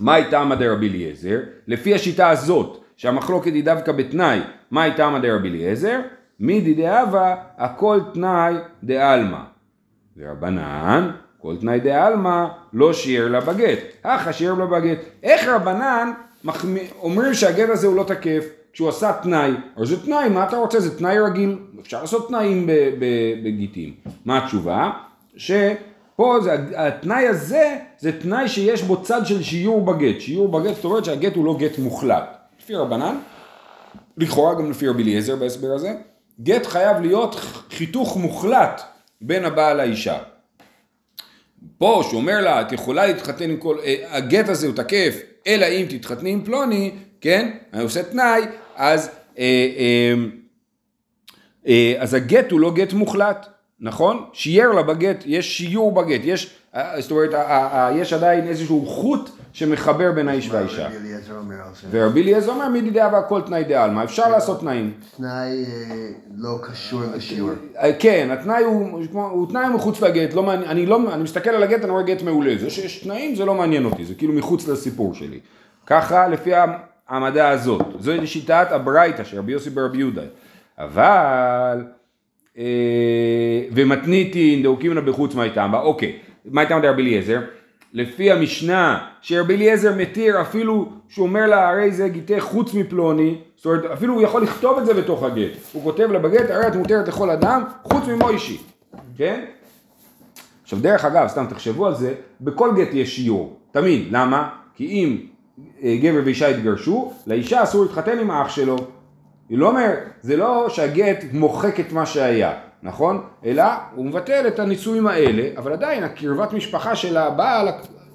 מה 0.00 0.14
הייתה 0.14 0.44
מדי 0.44 0.68
רבי 0.68 0.88
אליעזר? 0.88 1.38
לפי 1.68 1.94
השיטה 1.94 2.30
הזאת 2.30 2.84
שהמחלוקת 2.96 3.52
היא 3.52 3.64
דווקא 3.64 3.92
בתנאי 3.92 4.40
מה 4.70 4.82
הייתה 4.82 5.10
מדי 5.10 5.30
רבי 5.30 5.48
אליעזר? 5.48 6.00
מידי 6.40 6.74
דהבה 6.74 7.34
הכל 7.58 8.00
תנאי 8.14 8.54
דעלמא 8.84 9.40
ורבנן, 10.16 11.10
כל 11.38 11.56
תנאי 11.60 11.80
דעלמא, 11.80 12.46
לא 12.72 12.92
שיער 12.92 13.28
לה 13.28 13.40
בגט. 13.40 13.78
הכא 14.04 14.32
שיער 14.32 14.54
לה 14.54 14.66
בגט. 14.66 14.98
איך 15.22 15.48
רבנן 15.48 16.12
מחמ... 16.44 16.76
אומרים 17.02 17.34
שהגט 17.34 17.68
הזה 17.68 17.86
הוא 17.86 17.96
לא 17.96 18.04
תקף 18.04 18.44
כשהוא 18.72 18.88
עשה 18.88 19.12
תנאי? 19.22 19.50
אבל 19.76 19.86
זה 19.86 20.04
תנאי, 20.04 20.28
מה 20.28 20.44
אתה 20.48 20.56
רוצה? 20.56 20.80
זה 20.80 20.98
תנאי 20.98 21.18
רגיל. 21.18 21.58
אפשר 21.80 22.00
לעשות 22.00 22.28
תנאים 22.28 22.68
בגיטים. 23.44 23.94
מה 24.24 24.44
התשובה? 24.44 24.90
שפה 25.36 26.36
זה, 26.42 26.56
התנאי 26.76 27.28
הזה 27.28 27.76
זה 27.98 28.20
תנאי 28.20 28.48
שיש 28.48 28.82
בו 28.82 29.02
צד 29.02 29.26
של 29.26 29.42
שיעור 29.42 29.84
בגט. 29.84 30.20
שיעור 30.20 30.48
בגט 30.48 30.74
זאת 30.74 30.84
אומרת 30.84 31.04
שהגט 31.04 31.34
הוא 31.34 31.44
לא 31.44 31.56
גט 31.58 31.78
מוחלט. 31.78 32.36
לפי 32.62 32.74
רבנן, 32.74 33.18
לכאורה 34.16 34.54
גם 34.54 34.70
לפי 34.70 34.88
רבי 34.88 35.02
אליעזר 35.02 35.36
בהסבר 35.36 35.72
הזה, 35.74 35.94
גט 36.40 36.66
חייב 36.66 37.00
להיות 37.00 37.34
חיתוך 37.70 38.16
מוחלט 38.16 38.82
בין 39.20 39.44
הבעל 39.44 39.76
לאישה. 39.76 40.18
פה 41.78 42.02
שהוא 42.08 42.20
אומר 42.20 42.40
לה 42.40 42.60
את 42.60 42.72
יכולה 42.72 43.06
להתחתן 43.06 43.50
עם 43.50 43.56
כל, 43.56 43.78
אה, 43.84 43.94
הגט 44.08 44.48
הזה 44.48 44.66
הוא 44.66 44.76
תקף 44.76 45.20
אלא 45.46 45.66
אם 45.66 45.86
תתחתני 45.88 46.30
עם 46.30 46.44
פלוני, 46.44 46.90
כן, 47.20 47.50
אני 47.72 47.82
עושה 47.82 48.02
תנאי, 48.02 48.42
אז, 48.76 49.10
אה, 49.38 49.68
אה, 49.78 50.14
אה, 51.66 51.94
אז 51.98 52.14
הגט 52.14 52.50
הוא 52.50 52.60
לא 52.60 52.74
גט 52.74 52.92
מוחלט, 52.92 53.46
נכון? 53.80 54.24
שיער 54.32 54.72
לה 54.72 54.82
בגט, 54.82 55.22
יש 55.26 55.58
שיעור 55.58 55.92
בגט, 55.92 56.20
יש, 56.24 56.54
אה, 56.74 57.00
זאת 57.00 57.10
אומרת, 57.10 57.30
יש 57.96 58.12
עדיין 58.12 58.48
איזשהו 58.48 58.86
חוט 58.86 59.30
שמחבר 59.54 60.12
בין 60.12 60.28
האיש 60.28 60.50
והאישה. 60.50 60.88
ורבי 61.90 62.22
אליעזר 62.22 62.52
אומר 62.52 62.68
מידי 62.68 62.90
דאבה 62.90 63.18
הכל 63.18 63.40
תנאי 63.40 63.64
דעלמא, 63.64 64.04
אפשר 64.04 64.30
לעשות 64.30 64.60
תנאים. 64.60 64.92
תנאי 65.16 65.64
אה, 65.64 66.08
לא 66.36 66.58
קשור 66.62 67.00
לשיעור. 67.16 67.50
אה, 67.78 67.92
כן, 67.98 68.28
התנאי 68.32 68.64
הוא, 68.64 69.48
תנאי 69.48 69.68
מחוץ 69.74 70.02
לגט, 70.02 70.34
לא 70.34 70.52
אני, 70.52 70.86
לא, 70.86 71.14
אני 71.14 71.22
מסתכל 71.22 71.50
על 71.50 71.62
הגט, 71.62 71.82
אני 71.82 71.90
רואה 71.90 72.02
גט 72.02 72.22
מעולה, 72.22 72.54
זה 72.58 72.70
שיש 72.70 72.98
תנאים 72.98 73.34
זה 73.34 73.44
לא 73.44 73.54
מעניין 73.54 73.84
אותי, 73.84 74.04
זה 74.04 74.14
כאילו 74.14 74.32
מחוץ 74.32 74.68
לסיפור 74.68 75.14
שלי. 75.14 75.40
ככה 75.86 76.28
לפי 76.28 76.50
העמדה 77.08 77.48
הזאת, 77.48 77.82
זו 77.98 78.12
שיטת 78.24 78.66
הברייתא 78.70 79.24
של 79.24 79.38
רבי 79.38 79.52
יוסי 79.52 79.70
ברבי 79.70 79.98
יהודה. 79.98 80.22
אבל, 80.78 81.84
אה, 82.58 82.64
ומתניתין 83.72 84.62
דאוקימנה 84.62 85.00
בחוץ 85.00 85.34
מהייתמה, 85.34 85.80
אוקיי, 85.80 86.18
מה 86.44 86.60
הייתה 86.60 86.76
רבי 86.76 87.02
אליעזר? 87.02 87.40
לפי 87.94 88.32
המשנה 88.32 89.06
שרבי 89.20 89.54
אליעזר 89.54 89.94
מתיר 89.96 90.40
אפילו 90.40 90.92
שהוא 91.08 91.26
אומר 91.26 91.46
לה 91.46 91.68
הרי 91.68 91.92
זה 91.92 92.08
גיטי 92.08 92.40
חוץ 92.40 92.74
מפלוני 92.74 93.38
זאת 93.56 93.66
אומרת 93.66 93.84
אפילו 93.84 94.14
הוא 94.14 94.22
יכול 94.22 94.42
לכתוב 94.42 94.78
את 94.78 94.86
זה 94.86 94.94
בתוך 94.94 95.22
הגט 95.22 95.52
הוא 95.72 95.82
כותב 95.82 96.10
לה 96.12 96.18
בגט 96.18 96.50
הרי 96.50 96.68
את 96.68 96.76
מותרת 96.76 97.08
לכל 97.08 97.30
אדם 97.30 97.64
חוץ 97.82 98.04
ממוישי 98.08 98.58
כן? 99.16 99.44
עכשיו 100.62 100.78
דרך 100.78 101.04
אגב 101.04 101.28
סתם 101.28 101.46
תחשבו 101.48 101.86
על 101.86 101.94
זה 101.94 102.14
בכל 102.40 102.70
גט 102.76 102.88
יש 102.92 103.16
שיעור 103.16 103.58
תמיד 103.72 104.08
למה? 104.10 104.48
כי 104.74 104.86
אם 104.86 105.18
אה, 105.82 105.96
גבר 106.02 106.20
ואישה 106.24 106.48
התגרשו 106.48 107.12
לאישה 107.26 107.62
אסור 107.62 107.82
להתחתן 107.82 108.18
עם 108.18 108.30
האח 108.30 108.48
שלו 108.48 108.76
היא 109.48 109.58
לא 109.58 109.68
אומר, 109.68 109.90
זה 110.20 110.36
לא 110.36 110.68
שהגט 110.68 111.24
מוחק 111.32 111.80
את 111.80 111.92
מה 111.92 112.06
שהיה, 112.06 112.52
נכון? 112.84 113.20
אלא 113.44 113.64
הוא 113.94 114.06
מבטל 114.06 114.44
את 114.48 114.58
הנישואים 114.58 115.06
האלה, 115.06 115.48
אבל 115.56 115.72
עדיין 115.72 116.04
הקרבת 116.04 116.52
משפחה 116.52 116.96
של 116.96 117.16
הבעל 117.16 117.68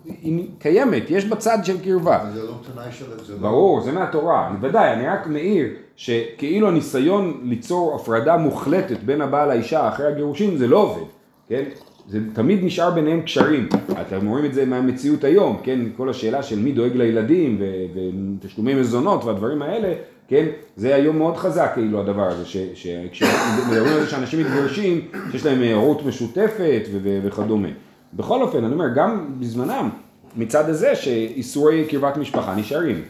היא 0.05 0.47
קיימת, 0.59 1.03
יש 1.09 1.25
בצד 1.25 1.57
של 1.63 1.83
קרבה. 1.83 2.19
זה 2.33 2.43
לא 2.43 2.53
תנאי 2.73 2.91
של 2.91 3.05
זה. 3.25 3.33
לא- 3.33 3.39
ברור, 3.39 3.81
זה 3.81 3.91
מהתורה, 3.91 4.51
בוודאי, 4.59 4.93
אני 4.93 5.07
רק 5.07 5.27
מעיר 5.27 5.67
שכאילו 5.95 6.67
הניסיון 6.67 7.41
ליצור 7.43 7.95
הפרדה 7.95 8.37
מוחלטת 8.37 8.97
בין 9.03 9.21
הבעל 9.21 9.47
לאישה 9.49 9.87
אחרי 9.87 10.07
הגירושין 10.07 10.57
זה 10.57 10.67
לא 10.67 10.77
עובד, 10.77 11.03
כן? 11.49 11.63
זה 12.07 12.19
תמיד 12.33 12.63
נשאר 12.63 12.91
ביניהם 12.91 13.21
קשרים, 13.21 13.69
אתם 14.01 14.27
רואים 14.27 14.45
את 14.45 14.53
זה 14.53 14.65
מהמציאות 14.65 15.23
היום, 15.23 15.57
כן? 15.63 15.79
כל 15.97 16.09
השאלה 16.09 16.43
של 16.43 16.59
מי 16.59 16.71
דואג 16.71 16.95
לילדים 16.95 17.61
ותשלומי 17.61 18.73
מזונות 18.73 19.23
והדברים 19.25 19.61
האלה, 19.61 19.93
כן? 20.29 20.45
זה 20.75 20.95
היום 20.95 21.17
מאוד 21.17 21.37
חזק 21.37 21.71
כאילו 21.73 21.99
הדבר 21.99 22.27
הזה, 22.27 22.45
שכשמדברים 22.45 23.93
על 23.93 23.99
זה 23.99 24.09
שאנשים 24.09 24.39
מתגרשים, 24.39 25.07
שיש 25.31 25.45
להם 25.45 25.63
אה, 25.63 25.73
הורות 25.73 26.05
משותפת 26.05 26.81
ו- 26.91 27.19
וכדומה. 27.23 27.67
בכל 28.13 28.41
אופן, 28.41 28.63
אני 28.63 28.73
אומר, 28.73 28.85
גם 28.95 29.35
בזמנם, 29.39 29.89
מצד 30.35 30.69
הזה 30.69 30.95
שאיסורי 30.95 31.85
קרבת 31.89 32.17
משפחה 32.17 32.55
נשארים. 32.55 33.01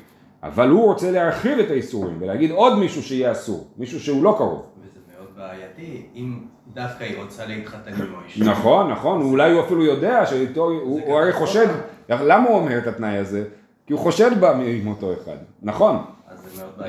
אבל 0.43 0.69
הוא 0.69 0.85
רוצה 0.85 1.11
להרחיב 1.11 1.59
את 1.59 1.71
האיסורים 1.71 2.17
ולהגיד 2.19 2.51
עוד 2.51 2.79
מישהו 2.79 3.03
שיהיה 3.03 3.31
אסור, 3.31 3.67
מישהו 3.77 3.99
שהוא 3.99 4.23
לא 4.23 4.35
קרוב. 4.37 4.61
וזה 4.81 4.99
מאוד 5.17 5.27
בעייתי, 5.37 6.01
אם 6.15 6.39
דווקא 6.73 7.03
היא 7.03 7.17
רוצה 7.23 7.45
להתחתן 7.45 7.91
עם 7.93 8.15
האיש. 8.21 8.41
נכון, 8.41 8.91
נכון, 8.91 9.21
אולי 9.21 9.51
הוא 9.51 9.61
אפילו 9.61 9.83
יודע 9.83 10.23
הוא, 10.55 11.01
הוא 11.05 11.19
הרי 11.19 11.33
חושד, 11.33 11.67
למה 12.09 12.49
הוא 12.49 12.57
אומר 12.57 12.77
את 12.77 12.87
התנאי 12.87 13.17
הזה? 13.17 13.43
כי 13.87 13.93
הוא 13.93 14.01
חושד 14.01 14.39
בה 14.39 14.51
עם 14.51 14.87
אותו 14.87 15.13
אחד, 15.13 15.37
נכון, 15.61 15.97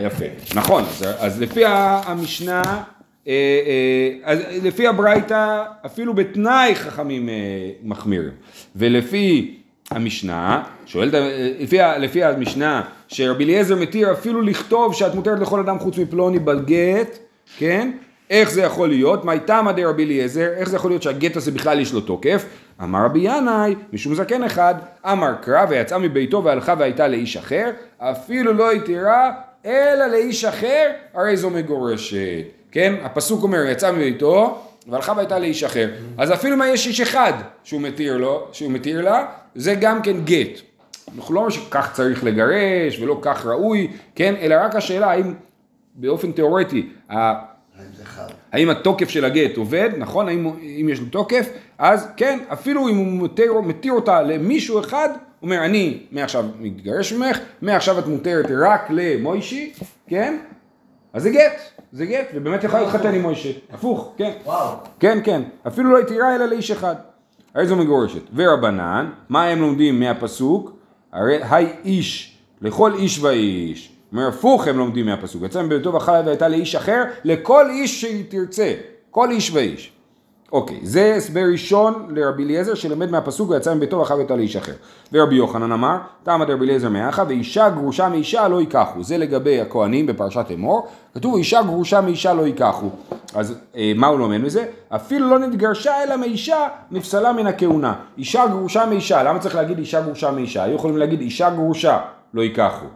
יפה, 0.01 0.25
נכון, 0.55 0.83
אז, 0.83 1.05
אז 1.19 1.43
לפי 1.43 1.63
המשנה, 1.67 2.83
אה, 3.29 3.33
אה, 3.33 4.33
אז 4.33 4.39
לפי 4.63 4.87
הברייתא, 4.87 5.63
אפילו 5.87 6.15
בתנאי 6.15 6.75
חכמים 6.75 7.29
אה, 7.29 7.35
מחמירים, 7.83 8.33
ולפי 8.77 9.57
המשנה, 9.91 10.63
שואלת, 10.87 11.15
לפי, 11.59 11.79
לפי 11.99 12.25
המשנה, 12.25 12.83
שרבי 13.09 13.45
אליעזר 13.45 13.77
מתיר 13.77 14.13
אפילו 14.13 14.43
לכתוב 14.43 14.95
שאת 14.95 15.15
מותרת 15.15 15.41
לכל 15.41 15.61
אדם 15.61 15.79
חוץ 15.79 15.99
מפלוני 15.99 16.39
בגט, 16.39 17.19
כן? 17.59 17.91
איך 18.31 18.51
זה 18.51 18.63
יכול 18.63 18.89
להיות? 18.89 19.25
מה 19.25 19.39
תמא 19.39 19.73
דרבי 19.73 20.05
אליעזר? 20.05 20.49
איך 20.57 20.69
זה 20.69 20.77
יכול 20.77 20.91
להיות 20.91 21.03
שהגט 21.03 21.37
הזה 21.37 21.51
בכלל 21.51 21.81
יש 21.81 21.93
לו 21.93 22.01
תוקף? 22.01 22.45
אמר 22.83 23.05
רבי 23.05 23.21
ינאי, 23.23 23.75
משום 23.93 24.15
זקן 24.15 24.45
אחד, 24.45 24.75
אמר 25.05 25.33
קרא 25.43 25.67
ויצאה 25.69 25.99
מביתו 25.99 26.45
והלכה 26.45 26.75
והייתה 26.79 27.09
לאיש 27.09 27.37
אחר, 27.37 27.71
אפילו 27.99 28.53
לא 28.53 28.73
התירה 28.73 29.33
אלא 29.67 30.07
לאיש 30.07 30.45
אחר, 30.45 30.91
הרי 31.15 31.37
זו 31.37 31.51
מגורשת. 31.51 32.45
כן? 32.73 32.95
הפסוק 33.03 33.43
אומר, 33.43 33.65
יצא 33.67 33.93
מביתו 33.93 34.59
והלכה 34.87 35.13
והייתה 35.17 35.39
לאיש 35.39 35.65
אחר. 35.65 35.91
אז 36.19 36.33
אפילו 36.33 36.57
מה 36.57 36.69
יש 36.69 36.87
איש 36.87 37.01
אחד 37.01 37.33
שהוא 37.65 37.81
מתיר 37.81 38.17
לו, 38.17 38.49
שהוא 38.53 38.71
מתיר 38.71 39.01
לה, 39.01 39.27
זה 39.55 39.75
גם 39.75 40.03
כן 40.03 40.25
גט. 40.25 40.61
אנחנו 41.17 41.35
לא 41.35 41.41
אומרים 41.41 41.61
שכך 41.61 41.91
צריך 41.93 42.25
לגרש 42.25 43.01
ולא 43.01 43.19
כך 43.23 43.47
ראוי, 43.47 43.91
כן? 44.15 44.35
אלא 44.41 44.55
רק 44.55 44.75
השאלה 44.75 45.11
האם 45.11 45.35
באופן 45.95 46.33
תיאורטי, 46.33 46.89
האם 48.53 48.71
התוקף 48.71 49.09
של 49.09 49.25
הגט 49.25 49.57
עובד, 49.57 49.91
נכון? 49.97 50.29
האם 50.29 50.51
אם 50.81 50.89
יש 50.93 51.01
לו 51.01 51.07
תוקף, 51.07 51.49
אז 51.79 52.09
כן, 52.17 52.39
אפילו 52.53 52.89
אם 52.89 52.97
הוא 52.97 53.07
מתיר, 53.07 53.61
מתיר 53.61 53.93
אותה 53.93 54.23
למישהו 54.23 54.81
אחד, 54.81 55.09
אומר, 55.43 55.65
אני 55.65 56.03
מעכשיו 56.13 56.45
מתגרש 56.59 57.13
ממך, 57.13 57.39
מעכשיו 57.63 57.99
את 57.99 58.07
מותרת 58.07 58.47
רק 58.61 58.87
למוישי, 58.91 59.73
כן? 60.07 60.39
אז 61.13 61.23
זה 61.23 61.31
גט, 61.31 61.61
זה 61.93 62.07
גט, 62.07 62.27
ובאמת 62.35 62.65
יכולה 62.65 62.83
להתחתן 62.83 63.15
עם 63.15 63.23
מוישה, 63.23 63.51
הפוך, 63.73 64.15
כן. 64.17 64.33
וואו. 64.45 64.77
כן, 65.01 65.19
כן, 65.25 65.43
אפילו 65.67 65.91
לא 65.91 65.99
התירה 65.99 66.35
אלא 66.35 66.45
לאיש 66.47 66.71
אחד. 66.71 66.95
הרי 67.55 67.67
זו 67.67 67.77
מגורשת. 67.77 68.23
ורבנן, 68.35 69.11
מה 69.29 69.45
הם 69.45 69.61
לומדים 69.61 70.01
מהפסוק? 70.01 70.73
הרי 71.13 71.39
היי 71.51 71.73
איש, 71.85 72.39
לכל 72.61 72.95
איש 72.95 73.19
ואיש. 73.19 73.93
אומר 74.13 74.29
הפוך 74.29 74.67
הם 74.67 74.79
לומדים 74.79 75.07
מהפסוק. 75.07 75.43
יצא 75.43 75.63
מביתו 75.63 75.93
בחלל 75.93 76.23
והייתה 76.27 76.49
לאיש 76.49 76.75
אחר, 76.75 77.05
לכל 77.25 77.71
איש 77.71 78.01
שהיא 78.01 78.25
תרצה. 78.29 78.75
כל 79.11 79.31
איש 79.31 79.51
ואיש. 79.51 79.93
אוקיי, 80.53 80.81
זה 80.83 81.15
הסבר 81.17 81.45
ראשון 81.53 82.07
לרבי 82.09 82.45
אליעזר 82.45 82.75
שלמד 82.75 83.11
מהפסוק 83.11 83.51
ויצא 83.51 83.75
מביתו 83.75 83.99
ואחר 83.99 84.17
לאיש 84.37 84.57
אחר. 84.57 84.73
ורבי 85.13 85.35
יוחנן 85.35 85.73
אמר, 85.73 85.97
תמה 86.23 86.45
דרבי 86.45 86.65
אליעזר 86.65 86.89
מאחה 86.89 87.25
ואישה 87.29 87.69
גרושה 87.69 88.09
מאישה 88.09 88.49
לא 88.49 88.61
ייקחו. 88.61 89.03
זה 89.03 89.19
לגבי 89.19 89.61
הכהנים 89.61 90.07
בפרשת 90.07 90.47
אמור, 90.55 90.89
כתוב 91.15 91.37
אישה 91.37 91.63
גרושה 91.63 92.01
מאישה 92.01 92.35
לא 92.35 92.47
ייקחו. 92.47 92.89
אז 93.35 93.59
אה, 93.77 93.93
מה 93.97 94.07
הוא 94.07 94.19
לומד 94.19 94.39
מזה? 94.39 94.65
אפילו 94.89 95.31
לא 95.31 95.39
נתגרשה 95.39 96.03
אלא 96.03 96.17
מאישה 96.17 96.69
נפסלה 96.91 97.33
מן 97.33 97.47
הכהונה. 97.47 97.95
אישה 98.19 98.47
גרושה 98.47 98.87
מאישה, 98.87 99.23
למה 99.23 99.39
צריך 99.39 99.55
להגיד 99.55 99.79
אישה 99.79 100.01
גרושה 100.01 100.31
מאישה? 100.31 100.63
היו 100.63 100.75
יכולים 100.75 100.97
להגיד 100.97 101.21
אישה 101.21 101.51
גרושה 101.51 101.99
לא 102.35 102.43
ייקחו. 102.43 102.87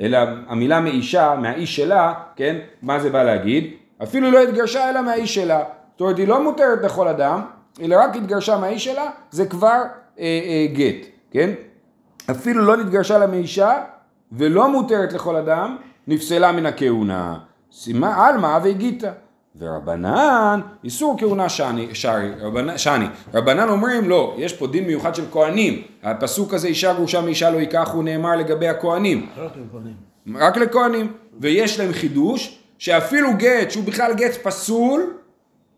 אלא 0.00 0.18
המילה 0.48 0.80
מאישה, 0.80 1.34
מהאיש 1.40 1.76
שלה, 1.76 2.12
כן, 2.36 2.56
מה 2.82 3.00
זה 3.00 3.10
בא 3.10 3.22
להגיד? 3.22 3.64
אפילו 4.02 4.30
לא 4.30 4.42
התגרשה 4.42 4.90
אלא 4.90 5.02
מהאיש 5.02 5.34
שלה. 5.34 5.64
זאת 5.94 6.00
אומרת, 6.00 6.18
היא 6.18 6.28
לא 6.28 6.42
מותרת 6.44 6.78
לכל 6.82 7.08
אדם, 7.08 7.40
אלא 7.82 7.96
רק 7.96 8.16
התגרשה 8.16 8.58
מהאיש 8.58 8.84
שלה, 8.84 9.10
זה 9.30 9.46
כבר 9.46 9.82
אה, 10.18 10.24
אה, 10.24 10.66
גט, 10.72 11.06
כן? 11.30 11.50
אפילו 12.30 12.64
לא 12.64 12.76
נתגרשה 12.76 13.18
לה 13.18 13.26
מאישה, 13.26 13.82
ולא 14.32 14.70
מותרת 14.70 15.12
לכל 15.12 15.36
אדם, 15.36 15.76
נפסלה 16.06 16.52
מן 16.52 16.66
הכהונה. 16.66 17.38
סימה 17.72 18.26
עלמא 18.26 18.58
והגיתה. 18.62 19.10
ורבנן, 19.58 20.60
איסור 20.84 21.16
כהונה 21.18 21.48
שני, 21.48 21.88
שרי, 21.92 22.30
רבנן, 22.40 22.78
שני. 22.78 23.06
רבנן 23.34 23.68
אומרים, 23.68 24.08
לא, 24.08 24.34
יש 24.38 24.52
פה 24.52 24.66
דין 24.66 24.86
מיוחד 24.86 25.14
של 25.14 25.24
כהנים. 25.32 25.82
הפסוק 26.02 26.54
הזה, 26.54 26.68
אישה 26.68 26.92
גרושה 26.92 27.20
מאישה 27.20 27.50
לא 27.50 27.56
ייקחו, 27.58 28.02
נאמר 28.02 28.36
לגבי 28.36 28.68
הכהנים. 28.68 29.26
רק 30.34 30.56
לכהנים. 30.56 31.12
ויש 31.40 31.80
להם 31.80 31.92
חידוש, 31.92 32.58
שאפילו 32.78 33.28
גט 33.36 33.70
שהוא 33.70 33.84
בכלל 33.84 34.14
גט 34.14 34.34
פסול, 34.42 35.14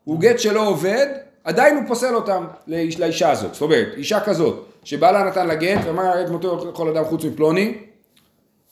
הוא 0.07 0.19
גט 0.19 0.39
שלא 0.39 0.67
עובד, 0.67 1.07
עדיין 1.43 1.75
הוא 1.75 1.83
פוסל 1.87 2.15
אותם 2.15 2.45
לאיש, 2.67 2.99
לאישה 2.99 3.31
הזאת. 3.31 3.53
זאת 3.53 3.61
אומרת, 3.61 3.87
אישה 3.97 4.19
כזאת, 4.19 4.65
שבעלה 4.83 5.23
נתן 5.23 5.47
לה 5.47 5.55
גט 5.55 5.79
ואמר 5.85 6.03
הרי 6.03 6.25
את 6.25 6.29
מותו 6.29 6.69
לכל 6.69 6.89
אדם 6.89 7.05
חוץ 7.05 7.25
מפלוני, 7.25 7.77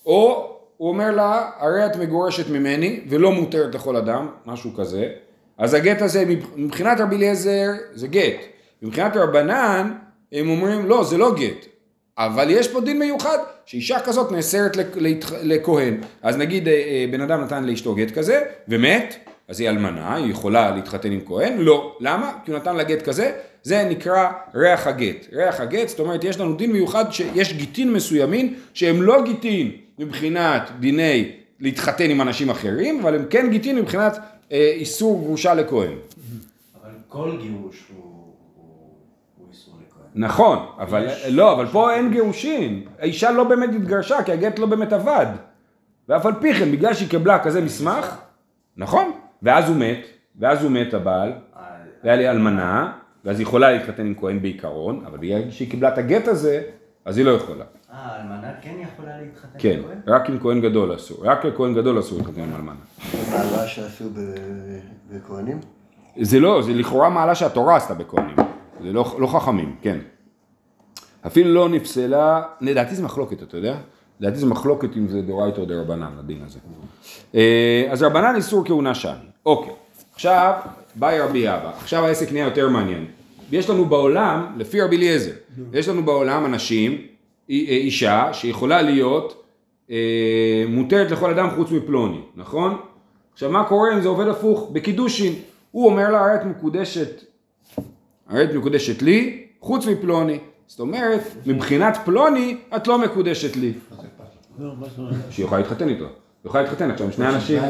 או 0.06 0.52
הוא 0.78 0.89
אומר 0.89 1.12
לה, 1.12 1.50
הרי 1.58 1.86
את 1.86 1.95
מגורשת 1.95 2.50
ממני 2.50 3.00
ולא 3.10 3.32
מותרת 3.32 3.76
לכל 3.76 3.95
אדם, 3.95 4.28
משהו 4.45 4.74
כזה, 4.74 5.10
אז 5.58 5.74
הגט 5.74 6.02
הזה 6.02 6.24
מבחינת 6.56 7.00
רבי 7.00 7.15
אליעזר 7.15 7.71
זה 7.93 8.08
גט, 8.08 8.39
מבחינת 8.82 9.17
רבנן 9.17 9.93
הם 10.32 10.50
אומרים 10.50 10.86
לא 10.86 11.04
זה 11.04 11.17
לא 11.17 11.36
גט, 11.36 11.65
אבל 12.17 12.50
יש 12.50 12.67
פה 12.67 12.82
דין 12.82 13.00
מיוחד 13.00 13.38
שאישה 13.65 14.00
כזאת 14.00 14.32
נאסרת 14.32 14.78
לכהן, 15.41 16.02
אז 16.21 16.38
נגיד 16.38 16.67
אה, 16.67 16.74
אה, 16.74 17.06
בן 17.12 17.21
אדם 17.21 17.41
נתן 17.41 17.63
לאשתו 17.63 17.95
גט 17.95 18.12
כזה 18.12 18.41
ומת, 18.67 19.15
אז 19.47 19.60
היא 19.60 19.69
אלמנה, 19.69 20.15
היא 20.15 20.31
יכולה 20.31 20.71
להתחתן 20.71 21.12
עם 21.12 21.19
כהן? 21.25 21.58
לא. 21.58 21.97
למה? 21.99 22.31
כי 22.45 22.51
הוא 22.51 22.60
נתן 22.60 22.75
לה 22.75 22.84
גט 22.84 23.01
כזה, 23.01 23.31
זה 23.63 23.88
נקרא 23.89 24.31
ריח 24.55 24.88
הגט. 24.88 25.27
ריח 25.34 25.60
הגט, 25.60 25.88
זאת 25.89 25.99
אומרת, 25.99 26.23
יש 26.23 26.39
לנו 26.39 26.55
דין 26.55 26.71
מיוחד 26.71 27.12
שיש 27.12 27.53
גיטין 27.53 27.93
מסוימים 27.93 28.55
שהם 28.73 29.01
לא 29.01 29.23
גיטין 29.23 29.71
מבחינת 29.99 30.71
דיני 30.79 31.31
להתחתן 31.60 32.10
עם 32.10 32.21
אנשים 32.21 32.49
אחרים, 32.49 32.99
אבל 32.99 33.15
הם 33.15 33.25
כן 33.29 33.49
גיטין 33.49 33.75
מבחינת 33.75 34.17
אה, 34.51 34.71
איסור 34.75 35.21
גרושה 35.23 35.53
לכהן. 35.53 35.91
אבל 36.81 36.91
כל 37.10 37.38
גירוש 37.41 37.84
הוא. 37.95 38.15
נכון, 40.15 40.60
אבל 40.79 41.08
לא, 41.29 41.53
אבל 41.53 41.67
פה 41.67 41.93
אין 41.93 42.12
גירושין. 42.12 42.84
האישה 42.99 43.31
לא 43.31 43.43
באמת 43.43 43.69
התגרשה, 43.69 44.23
כי 44.23 44.31
הגט 44.31 44.60
לא 44.60 44.65
באמת 44.65 44.93
עבד. 44.93 45.25
ואף 46.10 46.25
על 46.25 46.34
פי 46.41 46.53
כן, 46.53 46.71
בגלל 46.71 46.93
שהיא 46.93 47.10
קיבלה 47.10 47.39
כזה 47.43 47.62
מסמך, 47.62 48.15
נכון, 48.77 49.12
ואז 49.45 49.69
הוא 49.69 49.77
מת, 49.77 50.05
ואז 50.39 50.63
הוא 50.63 50.71
מת 50.71 50.93
הבעל, 50.93 51.29
אה, 51.29 51.62
והיה 52.03 52.15
לי 52.15 52.29
אלמנה, 52.29 52.91
ואז 53.25 53.39
היא 53.39 53.47
יכולה 53.47 53.71
להתחתן 53.71 54.05
עם 54.05 54.13
כהן 54.19 54.41
בעיקרון, 54.41 55.03
אבל 55.05 55.17
בגלל 55.17 55.51
שהיא 55.51 55.71
קיבלה 55.71 55.93
את 55.93 55.97
הגט 55.97 56.27
הזה, 56.27 56.62
אז 57.05 57.17
היא 57.17 57.25
לא 57.25 57.31
יכולה. 57.31 57.63
אה, 57.63 57.97
האלמנה 57.97 58.51
כן 58.62 58.75
יכולה 58.79 59.12
להתחתן 59.21 59.60
כן, 59.60 59.77
עם 59.77 59.84
כהן? 59.84 60.15
רק 60.15 60.29
עם 60.29 60.39
כהן 60.39 60.62
גדול 60.62 60.95
אסור, 60.95 61.17
רק 61.21 61.45
לכהן 61.45 61.73
גדול 61.73 61.99
אסור 61.99 62.17
להתחתן 62.17 62.41
עם 62.41 62.55
אלמנה. 62.55 62.75
מעלה 63.31 63.67
שעשו 63.67 64.10
בכהנים? 65.12 65.60
זה 66.21 66.39
לא, 66.39 66.62
זה 66.62 66.73
לכאורה 66.73 67.10
מעלה 67.10 67.36
שהתורה 67.36 67.75
עשתה 67.75 67.93
בכהנים, 67.93 68.36
זה 68.84 68.93
לא, 68.93 69.15
לא 69.19 69.27
חכמים, 69.27 69.75
כן. 69.81 69.97
אפילו 71.27 71.53
לא 71.53 71.69
נפסלה, 71.69 72.41
לדעתי 72.62 72.95
זה 72.95 73.03
מחלוקת, 73.03 73.43
אתה 73.43 73.58
יודע? 73.58 73.77
לדעתי 74.19 74.38
זה 74.38 74.45
מחלוקת 74.45 74.97
אם 74.97 75.08
זה 75.08 75.21
דאורייתא 75.21 75.60
או 75.62 75.65
דרבנן, 75.65 76.12
הדין 76.19 76.41
הזה. 76.45 76.60
אה, 77.36 77.88
אז 77.89 78.04
רבנן 78.04 78.36
איסור 78.36 78.65
כהונה 78.65 78.95
שני. 78.95 79.12
אוקיי, 79.45 79.73
עכשיו 80.13 80.54
באי 80.95 81.19
רבי 81.19 81.49
אבא, 81.49 81.71
עכשיו 81.78 82.06
העסק 82.06 82.32
נהיה 82.32 82.45
יותר 82.45 82.69
מעניין. 82.69 83.06
יש 83.51 83.69
לנו 83.69 83.86
בעולם, 83.86 84.45
לפי 84.58 84.82
רבי 84.82 84.97
אליעזר, 84.97 85.32
יש 85.73 85.89
לנו 85.89 86.04
בעולם 86.04 86.45
אנשים, 86.45 86.91
אה, 87.49 87.56
אישה 87.56 88.30
שיכולה 88.34 88.82
להיות 88.82 89.43
אה, 89.91 90.65
מותרת 90.67 91.12
לכל 91.12 91.32
אדם 91.32 91.49
חוץ 91.56 91.71
מפלוני, 91.71 92.21
נכון? 92.36 92.78
עכשיו 93.34 93.51
מה 93.51 93.63
קורה 93.63 93.93
אם 93.93 94.01
זה 94.01 94.08
עובד 94.08 94.28
הפוך? 94.28 94.69
בקידושין, 94.73 95.34
הוא 95.71 95.86
אומר 95.86 96.12
לה 96.12 96.19
הרי 96.19 96.36
את 96.36 96.45
מקודשת, 96.45 97.23
הרי 98.28 98.43
את 98.43 98.54
מקודשת 98.54 99.01
לי, 99.01 99.47
חוץ 99.60 99.86
מפלוני. 99.86 100.39
זאת 100.67 100.80
אומרת, 100.80 101.21
מבחינת 101.45 101.97
פלוני, 102.06 102.58
את 102.75 102.88
לא 102.88 102.99
מקודשת 102.99 103.56
לי. 103.56 103.73
לא, 103.91 103.97
מה 103.97 104.04
זאת 104.04 104.17
אומרת? 104.17 104.44
שהיא 105.29 105.45
יכולה 105.45 105.61
להתחתן 105.61 105.89
איתו. 105.89 106.05
היא 106.05 106.11
יכולה 106.45 106.63
להתחתן 106.63 106.91
עכשיו 106.91 107.05
עם 107.05 107.11
שני 107.11 107.29
אנשים. 107.29 107.61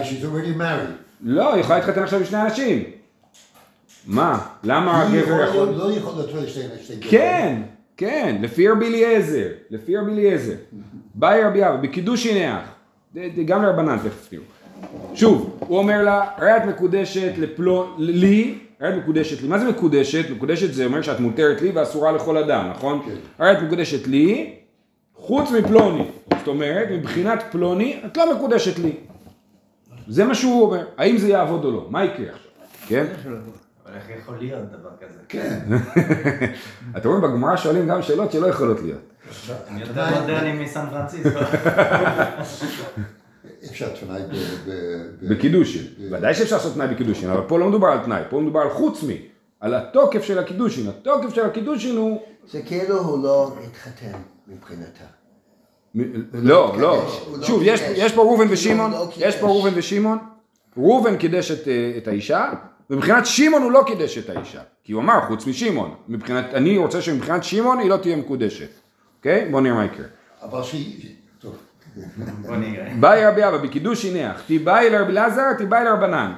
לא, 1.21 1.53
היא 1.53 1.61
יכולה 1.61 1.79
להתחתן 1.79 2.03
עכשיו 2.03 2.19
עם 2.19 2.25
שני 2.25 2.41
אנשים. 2.41 2.83
מה? 4.07 4.39
למה 4.63 5.01
הגבר 5.01 5.43
יכול... 5.43 5.69
לא 5.69 5.91
יכול 5.91 6.13
להיות 6.15 6.49
שתי 6.49 6.61
שתי 6.83 6.95
גברים. 6.95 7.11
כן, 7.11 7.61
כן, 7.97 8.37
לפי 8.41 8.67
רבי 8.67 8.87
אליעזר, 8.87 9.47
לפי 9.69 9.97
רבי 9.97 10.11
אליעזר. 10.11 10.55
באי 11.15 11.43
רבי 11.43 11.65
אבא, 11.65 11.75
בקידוש 11.75 12.25
הינך. 12.25 12.61
גם 13.45 13.63
לרבנן, 13.63 13.97
תכף 13.97 14.27
תראו. 14.29 14.43
שוב, 15.13 15.57
הוא 15.59 15.77
אומר 15.77 16.03
לה, 16.03 16.27
הרי 16.37 16.57
את 16.57 16.65
מקודשת 16.65 17.31
לפלו... 17.37 17.95
לי, 17.97 18.57
הרי 18.79 18.93
את 18.93 19.03
מקודשת 19.03 19.41
לי. 19.41 19.47
מה 19.47 19.59
זה 19.59 19.69
מקודשת? 19.69 20.29
מקודשת 20.29 20.73
זה 20.73 20.85
אומר 20.85 21.01
שאת 21.01 21.19
מותרת 21.19 21.61
לי 21.61 21.71
ואסורה 21.71 22.11
לכל 22.11 22.37
אדם, 22.37 22.69
נכון? 22.69 23.01
הרי 23.39 23.51
את 23.51 23.61
מקודשת 23.61 24.07
לי, 24.07 24.55
חוץ 25.25 25.51
מפלוני. 25.51 26.07
זאת 26.37 26.47
אומרת, 26.47 26.87
מבחינת 26.91 27.43
פלוני, 27.51 28.01
את 28.05 28.17
לא 28.17 28.35
מקודשת 28.35 28.79
לי. 28.79 28.95
זה 30.07 30.25
מה 30.25 30.35
שהוא 30.35 30.61
אומר. 30.61 30.85
האם 30.97 31.17
זה 31.17 31.27
יעבוד 31.29 31.65
או 31.65 31.71
לא? 31.71 31.87
מה 31.89 32.05
יקרה 32.05 32.25
עכשיו? 32.25 32.51
כן? 32.87 33.05
אבל 33.85 33.95
איך 33.95 34.03
יכול 34.19 34.35
להיות 34.39 34.63
דבר 34.71 34.89
כזה? 35.01 35.19
כן. 35.29 35.59
אתם 36.97 37.09
רואים, 37.09 37.23
בגמרא 37.23 37.55
שואלים 37.55 37.87
גם 37.87 38.01
שאלות 38.01 38.31
שלא 38.31 38.47
יכולות 38.47 38.81
להיות. 38.81 39.01
אני 39.67 39.81
יותר 39.81 40.19
מודרני 40.19 40.63
מסן 40.63 40.85
פרנסיסקו. 40.89 41.39
אפשר 43.69 43.89
תנאי 43.99 44.21
בקידושין. 45.21 45.83
ודאי 46.11 46.33
שאפשר 46.33 46.55
לעשות 46.55 46.73
תנאי 46.73 46.87
בקידושין, 46.87 47.29
אבל 47.29 47.41
פה 47.47 47.59
לא 47.59 47.69
מדובר 47.69 47.87
על 47.87 47.99
תנאי, 48.05 48.21
פה 48.29 48.39
מדובר 48.39 48.59
על 48.59 48.69
חוץ 48.69 49.03
מ... 49.03 49.07
על 49.59 49.73
התוקף 49.73 50.23
של 50.23 50.39
הקידושין. 50.39 50.89
התוקף 50.89 51.33
של 51.33 51.45
הקידושין 51.45 51.97
הוא... 51.97 52.21
זה 52.51 52.61
כאילו 52.61 52.97
הוא 52.97 53.23
לא 53.23 53.55
התחתן 53.67 54.17
מבחינתה. 54.47 55.03
מ- 55.95 56.01
לא, 56.33 56.75
לא. 56.79 57.01
הוא 57.25 57.37
לא 57.37 57.43
שוב, 57.43 57.61
יש- 57.63 58.11
פה 58.11 58.21
ראובן 58.21 58.45
ושמעון, 58.49 58.91
לא 58.91 59.09
יש 59.17 59.35
פה. 59.35 59.45
ראובן 59.47 59.71
ושמעון. 59.75 60.17
ראובן 60.77 61.17
קידש 61.17 61.51
את, 61.51 61.67
אה, 61.67 61.93
את 61.97 62.07
האישה, 62.07 62.53
ומבחינת 62.89 63.25
שמעון 63.25 63.61
הוא 63.63 63.71
לא 63.71 63.83
קידש 63.87 64.17
את 64.17 64.29
האישה. 64.29 64.61
כי 64.83 64.93
הוא 64.93 65.01
אמר, 65.01 65.19
חוץ 65.27 65.47
משמעון. 65.47 65.95
מבחינת, 66.07 66.45
אני 66.53 66.77
רוצה 66.77 67.01
שמבחינת 67.01 67.43
שמעון 67.43 67.79
היא 67.79 67.89
לא 67.89 67.97
תהיה 67.97 68.15
מקודשת. 68.15 68.69
אוקיי? 69.17 69.49
בוא 69.51 69.61
נראה 69.61 69.75
מה 69.75 69.85
יקרה. 69.85 70.05
אבל 70.41 70.63
שהיא... 70.63 71.15
טוב. 71.39 71.51
בוא 71.51 71.59
נראה. 71.59 71.84
באי 72.99 73.25
רבי 73.25 73.47
אבא 73.47 73.57
בקידוש 73.57 74.03
הינך, 74.03 74.41
תיבאי 74.47 74.89
לרבי 74.89 75.11
אלעזר, 75.11 75.53
תיבאי 75.57 75.83
לרבנן, 75.85 76.31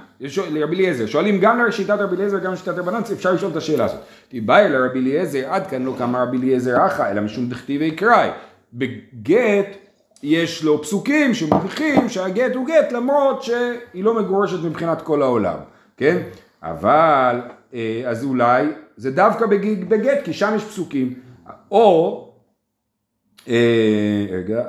לרבי 0.52 0.76
אליעזר, 0.76 1.06
שואלים 1.06 1.39
גם 1.39 1.65
לשיטת 1.65 1.89
רבי 2.00 2.15
אליעזר, 2.15 2.38
גם 2.39 2.54
לשיטת 2.54 2.78
רבנן, 2.78 3.02
אפשר 3.13 3.34
לשאול 3.34 3.52
את 3.52 3.56
השאלה 3.58 3.86
הזאת. 3.86 4.00
תיבאי 4.30 4.70
לרבי 4.70 5.00
אליעזר, 5.00 5.48
עד 5.50 5.67
כאן 5.67 5.84
לא 5.84 5.96
קמה 5.98 6.24
רבי 6.24 6.38
אליעזר 6.38 6.86
אחא, 6.86 7.12
אלא 7.12 7.22
משום 7.22 7.50
דכתיבי 7.50 7.91
קראי. 7.91 8.30
בגט, 8.74 9.67
יש 10.24 10.63
לו 10.63 10.82
פסוקים 10.82 11.34
שמוכיחים 11.34 12.10
שהגט 12.10 12.56
הוא 12.56 12.67
גט 12.67 12.91
למרות 12.91 13.43
שהיא 13.43 14.04
לא 14.04 14.13
מגורשת 14.13 14.63
מבחינת 14.63 15.02
כל 15.02 15.22
העולם, 15.22 15.58
כן? 15.98 16.17
אבל 16.63 17.41
אה, 17.74 18.02
אז 18.06 18.24
אולי 18.24 18.67
זה 18.98 19.12
דווקא 19.12 19.46
בג- 19.46 19.84
בגט 19.89 20.24
כי 20.24 20.34
שם 20.34 20.54
יש 20.56 20.63
פסוקים, 20.65 21.13
או 21.72 22.24
אה, 23.50 24.26
רגע, 24.32 24.63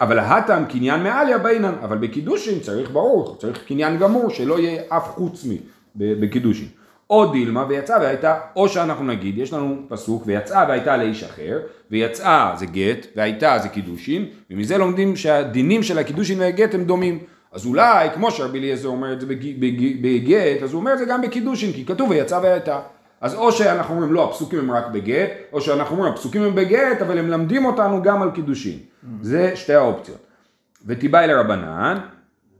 אבל 0.00 0.18
הטעם 0.18 0.64
קניין 0.64 1.02
מעליה 1.02 1.38
בעינן, 1.38 1.74
אבל 1.82 1.98
בקידושין 1.98 2.60
צריך 2.60 2.90
ברור, 2.90 3.36
צריך 3.38 3.64
קניין 3.68 3.98
גמור 3.98 4.30
שלא 4.30 4.58
יהיה 4.58 4.82
אף 4.88 5.08
חוץ 5.08 5.44
מי 5.44 5.58
ב- 5.96 6.24
בקידושין. 6.24 6.68
או 7.10 7.26
דילמה 7.32 7.64
ויצאה 7.68 7.98
והייתה, 8.00 8.38
או 8.56 8.68
שאנחנו 8.68 9.04
נגיד, 9.04 9.38
יש 9.38 9.52
לנו 9.52 9.76
פסוק 9.88 10.22
ויצאה 10.26 10.64
והייתה 10.68 10.96
לאיש 10.96 11.24
אחר, 11.24 11.58
ויצאה 11.90 12.52
זה 12.58 12.66
גט, 12.66 13.06
והייתה 13.16 13.58
זה 13.62 13.68
קידושין, 13.68 14.24
ומזה 14.50 14.78
לומדים 14.78 15.16
שהדינים 15.16 15.82
של 15.82 15.98
הקידושין 15.98 16.40
והגט 16.40 16.74
הם 16.74 16.84
דומים. 16.84 17.18
אז 17.52 17.66
אולי, 17.66 18.08
כמו 18.14 18.30
שרבי 18.30 18.58
אליעזר 18.58 18.88
אומר 18.88 19.12
את 19.12 19.20
זה 19.20 19.26
בג- 19.26 19.60
בג- 19.60 20.02
בגט, 20.02 20.62
אז 20.62 20.72
הוא 20.72 20.80
אומר 20.80 20.92
את 20.92 20.98
זה 20.98 21.04
גם 21.04 21.22
בקידושין, 21.22 21.72
כי 21.72 21.84
כתוב 21.84 22.10
ויצאה 22.10 22.40
והייתה. 22.42 22.80
אז 23.20 23.34
או 23.34 23.52
שאנחנו 23.52 23.94
אומרים 23.94 24.12
לא, 24.12 24.24
הפסוקים 24.24 24.58
הם 24.58 24.70
רק 24.70 24.86
בגט, 24.92 25.30
או 25.52 25.60
שאנחנו 25.60 25.96
אומרים 25.96 26.12
הפסוקים 26.12 26.42
הם 26.42 26.54
בגט, 26.54 27.02
אבל 27.02 27.18
הם 27.18 27.26
מלמדים 27.26 27.64
אותנו 27.64 28.02
גם 28.02 28.22
על 28.22 28.30
קידושין. 28.30 28.78
זה 29.22 29.56
שתי 29.56 29.74
האופציות. 29.74 30.18
ותיבאי 30.86 31.26
לרבנן, 31.26 31.98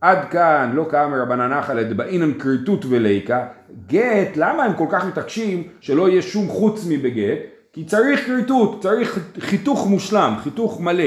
עד 0.00 0.18
כאן 0.30 0.72
לא 0.74 0.86
קם 0.90 1.12
רבנן 1.22 1.52
נחל 1.52 1.82
דבעינן 1.82 2.34
כריתות 2.38 2.84
וליקה, 2.88 3.46
גט, 3.86 4.36
למה 4.36 4.64
הם 4.64 4.74
כל 4.74 4.86
כך 4.90 5.04
מתעקשים 5.04 5.68
שלא 5.80 6.08
יהיה 6.08 6.22
שום 6.22 6.48
חוץ 6.48 6.84
מבגט? 6.88 7.38
כי 7.72 7.84
צריך 7.84 8.26
כריתות, 8.26 8.82
צריך 8.82 9.18
חיתוך 9.38 9.86
מושלם, 9.86 10.34
חיתוך 10.42 10.80
מלא, 10.80 11.04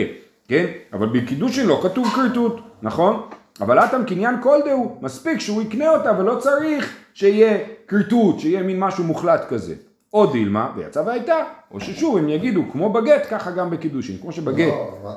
כן? 0.48 0.66
אבל 0.94 1.08
בקידושין 1.08 1.68
לא 1.68 1.80
כתוב 1.84 2.08
כריתות, 2.16 2.60
נכון? 2.82 3.22
אבל 3.62 3.80
אטם 3.80 4.04
קניין 4.08 4.36
כל 4.42 4.60
דהו, 4.66 4.98
מספיק 5.02 5.40
שהוא 5.40 5.62
יקנה 5.62 5.90
אותה 5.90 6.20
ולא 6.20 6.36
צריך 6.36 6.98
שיהיה 7.14 7.58
כריתות, 7.88 8.40
שיהיה 8.40 8.64
מין 8.64 8.80
משהו 8.80 9.04
מוחלט 9.04 9.42
כזה. 9.50 9.76
או 10.14 10.32
דילמה, 10.32 10.74
ויצא 10.76 11.00
והייתה, 11.00 11.44
או 11.72 11.80
ששוב 11.80 12.18
הם 12.18 12.30
יגידו 12.30 12.64
כמו 12.72 12.94
בגט, 12.94 13.28
ככה 13.30 13.52
גם 13.52 13.70
בקידושין, 13.70 14.18
כמו 14.18 14.32
שבגט 14.32 14.68
לא, 14.68 15.16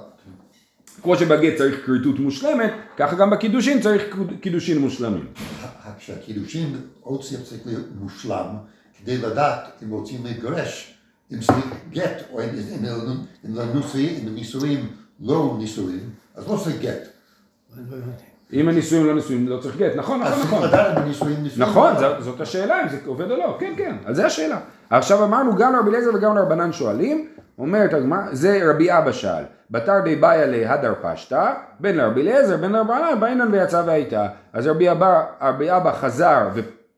כמו 1.02 1.16
שבגט 1.16 1.56
צריך 1.58 1.86
כריתות 1.86 2.18
מושלמת, 2.18 2.72
ככה 2.96 3.16
גם 3.16 3.30
בקידושין 3.30 3.80
צריך 3.80 4.16
קידושין 4.40 4.78
מושלמים. 4.78 5.26
כשהקידושין 5.98 6.80
רוצים 7.02 7.38
צריך 7.42 7.66
להיות 7.66 7.86
מושלם, 8.00 8.56
כדי 8.98 9.18
לדעת 9.18 9.82
אם 9.82 9.90
רוצים 9.90 10.24
להתגרש, 10.24 10.94
אם 11.32 11.40
צריך 11.40 11.66
גט, 11.90 12.22
או 12.32 12.40
אם 12.40 12.48
הנישואים 14.26 14.88
לא 15.20 15.56
נישואים, 15.58 16.10
אז 16.34 16.48
לא 16.48 16.56
צריך 16.64 16.80
גט. 16.80 17.08
אם 18.52 18.68
הנישואים 18.68 19.06
לא 19.06 19.14
נישואים 19.14 19.48
לא 19.48 19.58
צריך 19.58 19.76
גט, 19.76 19.96
נכון, 19.96 20.22
אז 20.22 20.32
נכון, 20.32 20.42
צריך 20.42 20.52
נכון. 20.52 20.68
לדעת 20.68 20.96
אם 20.96 21.02
הנישואים 21.02 21.36
נישואים. 21.42 21.70
נכון, 21.70 21.92
זאת 22.18 22.40
השאלה 22.40 22.82
אם 22.82 22.88
זה 22.88 22.98
עובד 23.06 23.30
או 23.30 23.36
לא, 23.36 23.56
כן, 23.60 23.72
כן, 23.76 23.96
על 24.04 24.14
זה 24.14 24.26
השאלה. 24.26 24.58
עכשיו 24.90 25.24
אמרנו 25.24 25.56
גם 25.56 25.72
לרבי 25.72 25.90
אליעזר 25.90 26.10
וגם 26.14 26.36
לרבנן 26.36 26.72
שואלים, 26.72 27.28
אומרת 27.58 27.94
הגמרא, 27.94 28.18
זה 28.32 28.60
רבי 28.70 28.92
אבא 28.92 29.12
שאל, 29.12 29.44
בתר 29.70 30.00
די 30.04 30.16
באיה 30.16 30.46
להדר 30.46 30.94
פשטה, 31.02 31.54
בין 31.80 31.96
לרבי 31.96 32.20
אליעזר, 32.20 32.56
בין 32.56 32.72
לרבנן, 32.72 33.20
באינן 33.20 33.52
ויצא 33.52 33.82
והייתה. 33.86 34.26
אז 34.52 34.66
רבי 34.66 34.90
אבא, 34.90 35.24
רבי 35.42 35.76
אבא 35.76 35.92
חזר 35.92 36.48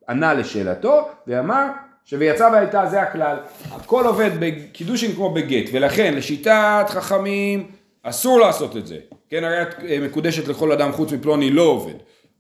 וענה 0.09 0.35
לשאלתו, 0.35 1.09
ואמר 1.27 1.67
ש"ויצא 2.05 2.49
והייתה" 2.53 2.87
זה 2.87 3.03
הכלל. 3.03 3.37
הכל 3.73 4.07
עובד 4.07 4.31
בקידושין 4.41 5.13
כמו 5.13 5.35
בגט, 5.35 5.71
ולכן 5.73 6.15
לשיטת 6.15 6.85
חכמים 6.89 7.67
אסור 8.03 8.41
לעשות 8.41 8.77
את 8.77 8.87
זה. 8.87 8.97
כן, 9.31 9.45
הרי 9.45 9.63
את 9.63 9.75
אה, 9.89 9.99
מקודשת 10.01 10.49
לכל 10.49 10.73
אדם 10.73 10.93
חוץ 10.93 11.13
מפלוני 11.13 11.51
לא 11.51 11.63
עובד. 11.63 11.95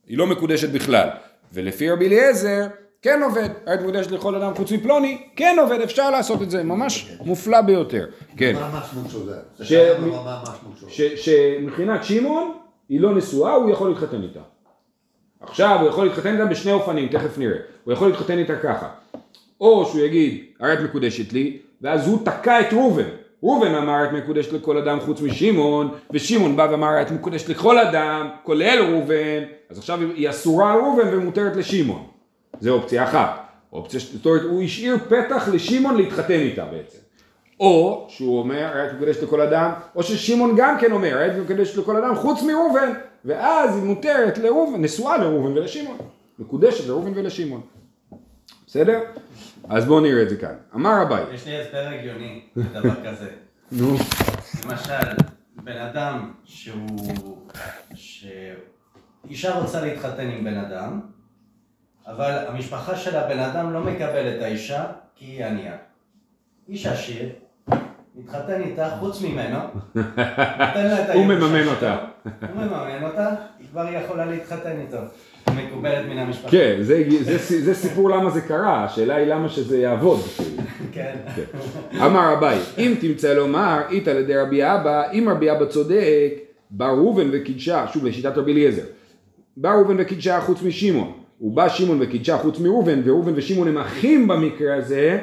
היא 0.06 0.18
לא 0.18 0.26
מקודשת 0.26 0.70
בכלל. 0.70 1.08
ולפי 1.52 1.90
רבי 1.90 2.06
אליעזר, 2.06 2.66
כן 3.02 3.20
עובד. 3.22 3.48
הרי 3.66 3.74
את 3.74 3.80
מקודשת 3.80 4.10
לכל 4.10 4.34
אדם 4.34 4.54
חוץ 4.54 4.72
מפלוני, 4.72 5.26
כן 5.36 5.56
עובד, 5.60 5.80
אפשר 5.80 6.10
לעשות 6.10 6.42
את 6.42 6.50
זה, 6.50 6.62
ממש 6.62 7.16
מופלא 7.24 7.60
ביותר. 7.60 8.06
כן. 8.36 8.54
מה 8.54 8.66
המשמעות 8.66 9.10
של 9.10 9.18
זה? 10.94 11.16
שמבחינת 11.16 12.04
שמעון, 12.04 12.52
היא 12.88 13.00
לא 13.00 13.14
נשואה, 13.14 13.54
הוא 13.54 13.70
יכול 13.70 13.88
להתחתן 13.88 14.22
איתה. 14.22 14.40
עכשיו 15.40 15.78
הוא 15.80 15.88
יכול 15.88 16.06
להתחתן 16.06 16.32
איתה 16.32 16.44
בשני 16.44 16.72
אופנים, 16.72 17.08
תכף 17.08 17.38
נראה. 17.38 17.58
הוא 17.84 17.92
יכול 17.92 18.08
להתחתן 18.08 18.38
איתה 18.38 18.56
ככה. 18.56 18.88
או 19.60 19.86
שהוא 19.86 20.00
יגיד, 20.00 20.44
הרי 20.60 20.72
את 20.72 20.78
מקודשת 20.80 21.32
לי, 21.32 21.58
ואז 21.82 22.08
הוא 22.08 22.24
תקע 22.24 22.60
את 22.60 22.72
ראובן. 22.72 23.08
ראובן 23.42 23.74
אמר 23.74 24.04
את 24.04 24.12
מקודשת 24.12 24.52
לכל 24.52 24.78
אדם 24.78 25.00
חוץ 25.00 25.20
משמעון, 25.20 25.88
ושמעון 26.10 26.56
בא 26.56 26.68
ואמר 26.70 27.02
את 27.02 27.10
מקודשת 27.10 27.48
לכל 27.48 27.78
אדם, 27.78 28.28
כולל 28.42 28.78
ראובן, 28.90 29.44
אז 29.70 29.78
עכשיו 29.78 29.98
היא 30.14 30.30
אסורה 30.30 30.72
על 30.72 30.80
ראובן 30.80 31.08
ומותרת 31.12 31.56
לשמעון. 31.56 32.06
זה 32.60 32.70
אופציה 32.70 33.04
אחת. 33.04 33.48
אופציה, 33.72 34.00
זאת 34.00 34.26
אומרת, 34.26 34.42
הוא 34.42 34.62
השאיר 34.62 34.96
פתח 35.08 35.48
לשמעון 35.52 35.96
להתחתן 35.96 36.40
איתה 36.40 36.64
בעצם. 36.64 36.98
או 37.60 38.06
שהוא 38.08 38.38
אומר, 38.38 38.86
את 38.86 38.94
מקודשת 38.94 39.22
לכל 39.22 39.40
אדם, 39.40 39.70
או 39.96 40.02
ששמעון 40.02 40.54
גם 40.56 40.76
כן 40.80 40.92
אומר, 40.92 41.26
את 41.26 41.32
מקודשת 41.44 41.76
לכל 41.76 41.96
אדם 41.96 42.14
חוץ 42.14 42.42
מראובן, 42.42 42.92
ואז 43.24 43.76
היא 43.76 43.84
מותרת 43.84 44.38
לראובן, 44.38 44.82
נשואה 44.82 45.18
לראובן 45.18 45.52
ולשמעון. 45.52 45.96
מקודשת 46.38 46.86
לראובן 46.86 47.12
ולשמעון. 47.14 47.60
בסדר? 48.68 49.00
אז 49.68 49.84
בואו 49.86 50.00
נראה 50.00 50.22
את 50.22 50.28
זה 50.28 50.36
כאן. 50.36 50.54
אמר 50.74 51.02
אביי, 51.02 51.24
יש 51.34 51.46
לי 51.46 51.60
הסבר 51.60 51.88
הגיוני 51.98 52.42
לדבר 52.56 52.94
כזה. 53.04 53.30
נו, 53.72 53.96
למשל, 54.64 55.16
בן 55.64 55.76
אדם 55.76 56.32
שהוא... 56.44 57.48
שאישה 57.94 59.54
רוצה 59.54 59.80
להתחתן 59.80 60.28
עם 60.28 60.44
בן 60.44 60.56
אדם, 60.56 61.00
אבל 62.06 62.44
המשפחה 62.48 62.96
של 62.96 63.16
הבן 63.16 63.38
אדם 63.38 63.72
לא 63.72 63.80
מקבלת 63.80 64.36
את 64.36 64.42
האישה 64.42 64.84
כי 65.14 65.24
היא 65.24 65.44
ענייה. 65.44 65.76
איש 66.68 66.86
עשיר, 66.86 67.28
מתחתן 68.14 68.60
איתה 68.60 68.96
חוץ 69.00 69.22
ממנו, 69.22 69.58
נותן 69.94 70.86
לה 70.86 71.04
את 71.04 71.10
הוא 71.14 71.32
הירושה 71.32 71.48
מממן. 71.48 71.68
אותה. 71.68 71.98
הוא 72.24 72.56
מממן 72.56 73.02
אותה, 73.02 73.34
היא 73.58 73.68
כבר 73.70 73.88
יכולה 73.92 74.24
להתחתן 74.24 74.80
איתו. 74.80 74.98
מקובלת 75.56 76.06
מן 76.08 76.18
המשפחה. 76.18 76.50
כן, 76.50 76.76
זה, 76.80 77.04
זה, 77.20 77.64
זה 77.64 77.74
סיפור 77.74 78.10
למה 78.10 78.30
זה 78.30 78.40
קרה, 78.40 78.84
השאלה 78.84 79.16
היא 79.16 79.26
למה 79.26 79.48
שזה 79.48 79.78
יעבוד. 79.78 80.20
כאילו. 80.36 80.62
כן. 80.92 81.14
אמר 81.96 82.34
אביי, 82.38 82.58
אם 82.78 82.94
תמצא 83.00 83.34
לומר, 83.34 83.80
אית 83.90 84.08
על 84.08 84.16
ידי 84.16 84.36
רבי 84.36 84.62
אבא, 84.62 85.02
אם 85.12 85.28
רבי 85.30 85.52
אבא 85.52 85.64
צודק, 85.64 86.34
בא 86.70 86.86
ראובן 86.86 87.28
וקידשה, 87.32 87.86
שוב 87.92 88.06
לשיטת 88.06 88.38
רבי 88.38 88.52
אליעזר, 88.52 88.82
בא 89.56 89.72
ראובן 89.72 89.96
וקידשה 89.98 90.40
חוץ 90.40 90.62
משמעון, 90.62 91.12
ובא 91.40 91.68
שמעון 91.68 91.98
וקידשה 92.00 92.38
חוץ 92.38 92.58
מראובן, 92.58 93.00
וראובן 93.04 93.32
ושמעון 93.36 93.68
הם 93.68 93.78
אחים 93.78 94.28
במקרה 94.28 94.76
הזה, 94.76 95.18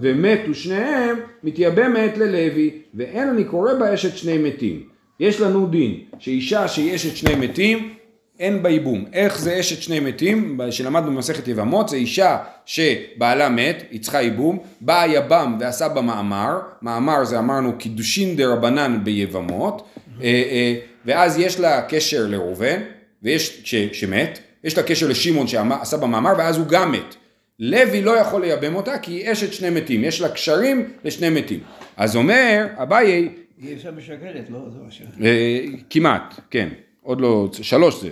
ומתו 0.00 0.54
שניהם, 0.54 1.16
מתייבמת 1.44 2.18
ללוי, 2.18 2.70
ואין 2.94 3.28
אני 3.28 3.44
קורא 3.44 3.74
בה 3.74 3.94
אשת 3.94 4.16
שני 4.16 4.38
מתים. 4.38 4.82
יש 5.20 5.40
לנו 5.40 5.66
דין, 5.66 5.94
שאישה 6.18 6.68
שהיא 6.68 6.94
אשת 6.94 7.16
שני 7.16 7.34
מתים, 7.34 7.94
אין 8.40 8.62
בה 8.62 8.70
ייבום. 8.70 9.04
איך 9.12 9.38
זה 9.38 9.60
אשת 9.60 9.82
שני 9.82 10.00
מתים, 10.00 10.60
שלמדנו 10.70 11.10
במסכת 11.12 11.48
יבמות, 11.48 11.88
זה 11.88 11.96
אישה 11.96 12.38
שבעלה 12.66 13.48
מת, 13.48 13.82
היא 13.90 14.00
צריכה 14.00 14.22
ייבום, 14.22 14.58
בא 14.80 15.02
היבם 15.02 15.56
ועשה 15.60 15.88
בה 15.88 16.00
מאמר, 16.00 16.60
מאמר 16.82 17.24
זה 17.24 17.38
אמרנו 17.38 17.78
קידושין 17.78 18.36
דה 18.36 18.46
רבנן 18.46 19.00
ביבמות, 19.04 19.88
אה, 20.22 20.26
אה, 20.26 20.74
ואז 21.04 21.38
יש 21.38 21.60
לה 21.60 21.82
קשר 21.82 22.26
לראובן, 22.28 22.80
ויש, 23.22 23.60
ש, 23.64 23.74
שמת, 23.74 24.38
יש 24.64 24.76
לה 24.76 24.82
קשר 24.82 25.08
לשמעון 25.08 25.46
שעשה 25.46 25.96
בה 25.96 26.06
מאמר, 26.06 26.32
ואז 26.38 26.58
הוא 26.58 26.66
גם 26.66 26.92
מת. 26.92 27.14
לוי 27.58 28.02
לא 28.02 28.10
יכול 28.10 28.40
לייבם 28.40 28.74
אותה 28.74 28.98
כי 28.98 29.12
היא 29.12 29.32
אשת 29.32 29.52
שני 29.52 29.70
מתים, 29.70 30.04
יש 30.04 30.20
לה 30.20 30.28
קשרים 30.28 30.88
לשני 31.04 31.30
מתים. 31.30 31.60
אז 31.96 32.16
אומר 32.16 32.66
אביי, 32.76 33.28
היא 33.58 33.74
אישה 33.74 33.90
משקרת, 33.90 34.50
לא? 34.50 34.58
זה 34.72 34.78
מה 34.84 34.90
ש... 34.90 35.02
אה, 35.22 35.60
כמעט, 35.90 36.34
כן, 36.50 36.68
עוד 37.02 37.20
לא, 37.20 37.48
שלוש 37.52 38.00
זה. 38.00 38.10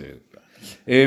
אה, 0.89 1.07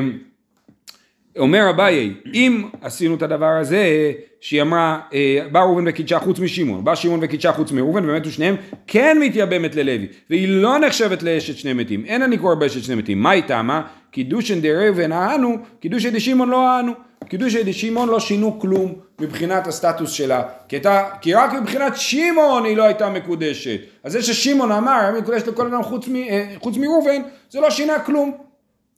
אומר 1.38 1.70
אביי, 1.70 2.14
אם 2.34 2.64
עשינו 2.82 3.16
את 3.16 3.22
הדבר 3.22 3.46
הזה, 3.46 4.12
שהיא 4.42 4.62
אמרה, 4.62 5.00
אה, 5.14 5.48
בא 5.52 5.60
ראובן 5.60 5.84
וקידשה 5.88 6.20
חוץ 6.20 6.40
משמעון, 6.40 6.84
בא 6.84 6.96
שמעון 6.96 7.20
וקידשה 7.24 7.54
חוץ 7.54 7.72
מראובן, 7.72 8.10
ומתו 8.10 8.32
שניהם, 8.32 8.56
כן 8.88 9.18
מתייבמת 9.22 9.76
ללוי, 9.76 10.08
והיא 10.30 10.48
לא 10.48 10.80
נחשבת 10.80 11.24
לאשת 11.24 11.58
שני 11.58 11.74
מתים, 11.74 12.06
אין 12.06 12.22
אני 12.22 12.38
קורא 12.38 12.56
באשת 12.56 12.84
שני 12.84 12.96
מתים, 12.96 13.22
מה 13.22 13.30
היא 13.30 13.44
טעמה? 13.44 13.82
קידושין 14.12 14.62
דראובן 14.62 15.12
אהנו, 15.12 15.58
קידושין 15.80 16.14
דשמעון 16.14 16.50
לא 16.50 16.68
אהנו, 16.68 16.92
קידושין 17.30 17.62
דשמעון 17.66 18.10
לא 18.10 18.20
שינו 18.20 18.60
כלום 18.60 18.94
מבחינת 19.22 19.68
הסטטוס 19.68 20.12
שלה, 20.12 20.44
כי, 20.68 20.76
הייתה, 20.76 21.10
כי 21.22 21.34
רק 21.34 21.54
מבחינת 21.54 21.94
שמעון 21.96 22.66
היא 22.66 22.78
לא 22.78 22.84
הייתה 22.84 23.10
מקודשת, 23.10 23.80
אז 24.04 24.12
זה 24.12 24.22
ששמעון 24.22 24.72
אמר, 24.72 25.12
היא 25.14 25.22
מקודשת 25.22 25.48
לכל 25.48 25.68
אדם 25.68 25.84
חוץ, 25.84 26.08
אה, 26.30 26.54
חוץ 26.58 26.78
מראובן, 26.78 27.22
זה 27.50 27.60
לא 27.60 27.70
שינה 27.70 28.00
כלום, 28.00 28.38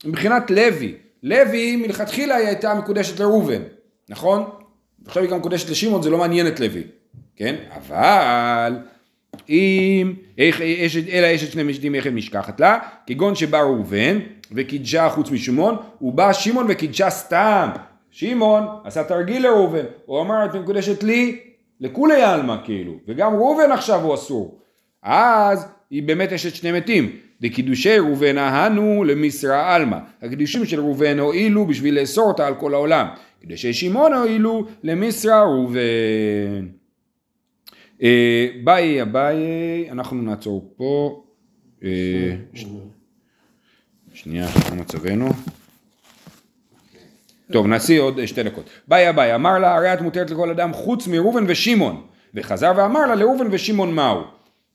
מבחינת 0.06 0.52
לוי, 0.52 0.96
לוי 1.24 1.76
מלכתחילה 1.76 2.36
היא 2.36 2.48
הייתה 2.48 2.74
מקודשת 2.74 3.20
לראובן, 3.20 3.62
נכון? 4.10 4.44
עכשיו 5.06 5.24
היא 5.24 5.32
גם 5.32 5.38
מקודשת 5.38 5.70
לשמעון, 5.70 6.02
זה 6.02 6.10
לא 6.10 6.18
מעניין 6.18 6.48
את 6.48 6.60
לוי, 6.60 6.84
כן? 7.36 7.56
אבל 7.76 8.78
אם, 9.50 10.14
איך, 10.38 10.62
אלא 11.12 11.36
אשת 11.36 11.52
שני 11.52 11.64
משתים 11.64 11.96
איך 11.96 12.08
משכחת 12.08 12.60
לה, 12.60 12.80
כגון 13.08 13.36
שבא 13.36 13.60
ראובן 13.60 14.20
וקידשה 14.52 15.10
חוץ 15.10 15.32
משמעון, 15.32 15.78
ובא 16.02 16.34
שמעון 16.34 16.66
וקידשה 16.70 17.10
סתם. 17.10 17.70
שמעון 18.14 18.64
עשה 18.84 19.04
תרגיל 19.04 19.44
לראובן, 19.44 19.86
הוא 20.06 20.22
אמר 20.22 20.46
את 20.46 20.56
מקודשת 20.56 21.04
לי 21.04 21.40
לכולי 21.80 22.22
עלמא 22.22 22.56
כאילו, 22.64 22.94
וגם 23.08 23.34
ראובן 23.34 23.72
עכשיו 23.72 24.02
הוא 24.02 24.14
אסור. 24.14 24.60
אז 25.04 25.68
היא 25.90 26.04
באמת 26.04 26.34
אשת 26.34 26.56
שני 26.56 26.72
מתים. 26.72 27.12
דקידושי 27.42 27.98
ראובן 27.98 28.38
אהנו 28.38 29.04
למשרה 29.04 29.76
עלמא. 29.76 29.98
הקידושים 30.22 30.66
של 30.66 30.80
ראובן 30.80 31.20
הועילו 31.20 31.66
בשביל 31.66 32.00
לאסור 32.00 32.28
אותה 32.28 32.48
על 32.48 32.56
כל 32.56 32.74
העולם. 32.74 33.08
קידושי 33.42 33.74
שמעון 33.74 34.14
הועילו 34.14 34.68
למשרי 34.84 35.44
ראובן. 35.44 36.68
אה, 38.04 38.48
בעי 38.64 39.02
אביי, 39.02 39.92
אנחנו 39.92 40.22
נעצור 40.22 40.74
פה. 40.78 41.24
אה, 41.84 41.90
שנייה, 44.14 44.48
מה 44.70 44.82
מצבנו? 44.82 45.30
טוב, 47.54 47.68
נשאר 47.68 48.02
עוד 48.02 48.20
אה, 48.20 48.28
שתי 48.28 48.44
דקות. 48.44 48.70
בעי 48.88 49.10
אביי, 49.10 49.36
אמר 49.36 49.60
לה, 49.60 49.76
הרי 49.76 49.94
את 49.94 50.02
מותרת 50.02 50.32
לכל 50.32 50.50
אדם 50.50 50.74
חוץ 50.74 51.08
מראובן 51.08 51.44
ושמעון. 51.48 52.02
וחזר 52.36 52.72
ואמר 52.76 53.06
לה, 53.06 53.16
לראובן 53.16 53.48
ושמעון 53.52 53.96
מהו? 53.96 54.22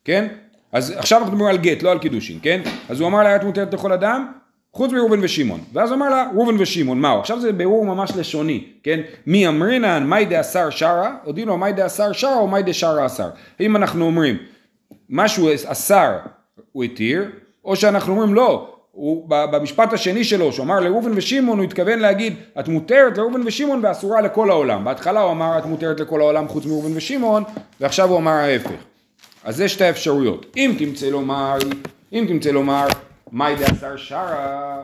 כן? 0.05 0.27
אז 0.73 0.91
עכשיו 0.97 1.19
אנחנו 1.19 1.33
מדברים 1.33 1.51
על 1.51 1.59
גט, 1.59 1.83
לא 1.83 1.91
על 1.91 1.99
קידושין, 1.99 2.39
כן? 2.43 2.61
אז 2.89 3.01
הוא 3.01 3.09
אמר 3.09 3.23
לה, 3.23 3.37
את 3.37 3.45
מותרת 3.45 3.75
לכל 3.75 3.93
אדם, 3.93 4.33
חוץ 4.73 4.93
מראובן 4.93 5.19
ושמעון. 5.23 5.61
ואז 5.73 5.93
אמר 5.93 6.09
לה, 6.09 6.31
ראובן 6.35 6.55
ושמעון, 6.59 7.01
מהו? 7.01 7.21
עכשיו 7.21 7.41
זה 7.41 7.53
בירור 7.53 7.87
ממש 7.87 8.13
לשוני, 8.17 8.65
כן? 8.83 9.01
מי 9.27 9.49
אמרינן, 9.49 10.07
מאי 10.07 10.25
דאסר 10.25 10.71
שרה, 10.71 11.17
הודיעו 11.25 11.49
לו, 11.49 11.59
מאי 11.59 11.73
דאסר 11.73 12.13
שרה 12.13 12.39
או 12.39 12.49
מאי 12.49 12.63
דשרה 12.63 13.07
אסר. 13.07 13.29
האם 13.61 13.77
אנחנו 13.77 14.05
אומרים, 14.05 14.37
משהו 15.11 15.49
אסר 15.67 16.13
הוא 16.73 16.85
התיר, 16.85 17.31
או 17.65 17.77
שאנחנו 17.77 18.13
אומרים 18.13 18.35
לא, 18.35 18.78
הוא, 18.99 19.25
במשפט 19.29 19.93
השני 19.93 20.25
שלו, 20.25 20.53
שהוא 20.53 20.65
אמר 20.65 20.81
לראובן 20.81 21.11
ושמעון, 21.15 21.59
הוא 21.59 21.65
התכוון 21.65 21.99
להגיד, 21.99 22.35
את 22.61 22.69
מותרת 22.69 23.19
לראובן 23.19 23.41
ושמעון 23.47 23.81
ואסורה 23.83 24.21
לכל 24.21 24.51
העולם. 24.51 24.85
בהתחלה 24.85 25.21
הוא 25.21 25.31
אמר, 25.31 25.59
את 25.59 25.67
מותרת 25.67 26.01
לכל 26.01 26.21
העולם 26.21 26.49
חוץ 26.49 26.67
מראובן 26.67 26.97
ושמעון, 26.97 27.43
ועכשיו 27.81 28.09
הוא 28.09 28.19
אמר 28.19 28.31
ההפך. 28.31 28.71
אז 29.45 29.57
זה 29.57 29.69
שתי 29.69 29.91
אפשרויות. 29.91 30.47
אם 30.57 30.75
תמצא 30.79 31.07
לומר, 31.07 31.59
אם 32.13 32.25
תמצא 32.29 32.51
לומר, 32.51 32.87
מאי 33.33 33.57
דאסר 33.57 33.97
שרה, 33.97 34.83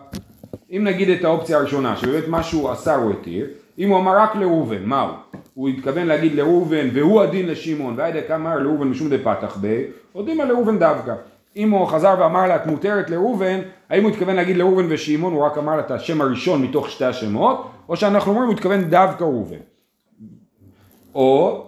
אם 0.70 0.84
נגיד 0.84 1.08
את 1.08 1.24
האופציה 1.24 1.58
הראשונה, 1.58 1.96
שבאמת 1.96 2.24
משהו 2.28 2.72
אסר 2.72 2.94
הוא 2.94 3.12
התיר, 3.20 3.46
אם 3.78 3.88
הוא 3.88 3.98
אמר 3.98 4.16
רק 4.18 4.36
לראובן, 4.36 4.84
מהו? 4.84 5.08
הוא 5.54 5.68
התכוון 5.68 6.06
להגיד 6.06 6.34
לראובן, 6.34 6.88
והוא 6.92 7.22
הדין 7.22 7.46
לשמעון, 7.46 7.94
והיידה 7.96 8.22
כאמר 8.22 8.58
לראובן 8.58 8.88
משום 8.88 9.08
דפתח 9.10 9.58
ב, 9.60 9.82
הודים 10.12 10.40
על 10.40 10.50
ראובן 10.50 10.78
דווקא. 10.78 11.14
אם 11.56 11.70
הוא 11.70 11.86
חזר 11.86 12.14
ואמר 12.18 12.46
לה, 12.46 12.56
את 12.56 12.66
מותרת 12.66 13.10
לראובן, 13.10 13.60
האם 13.94 14.02
הוא 14.02 14.10
התכוון 14.10 14.36
להגיד 14.36 14.56
לראובן 14.56 14.86
ושמעון, 14.88 15.32
הוא 15.32 15.42
רק 15.46 15.58
אמר 15.58 15.80
את 15.80 15.90
השם 15.90 16.20
הראשון 16.20 16.62
מתוך 16.62 16.90
שתי 16.90 17.04
השמות, 17.04 17.70
או 17.88 17.96
שאנחנו 17.96 18.30
אומרים, 18.30 18.46
הוא 18.48 18.54
התכוון 18.54 18.84
דווקא 18.84 19.24
ראובן. 19.24 19.56
או 21.14 21.64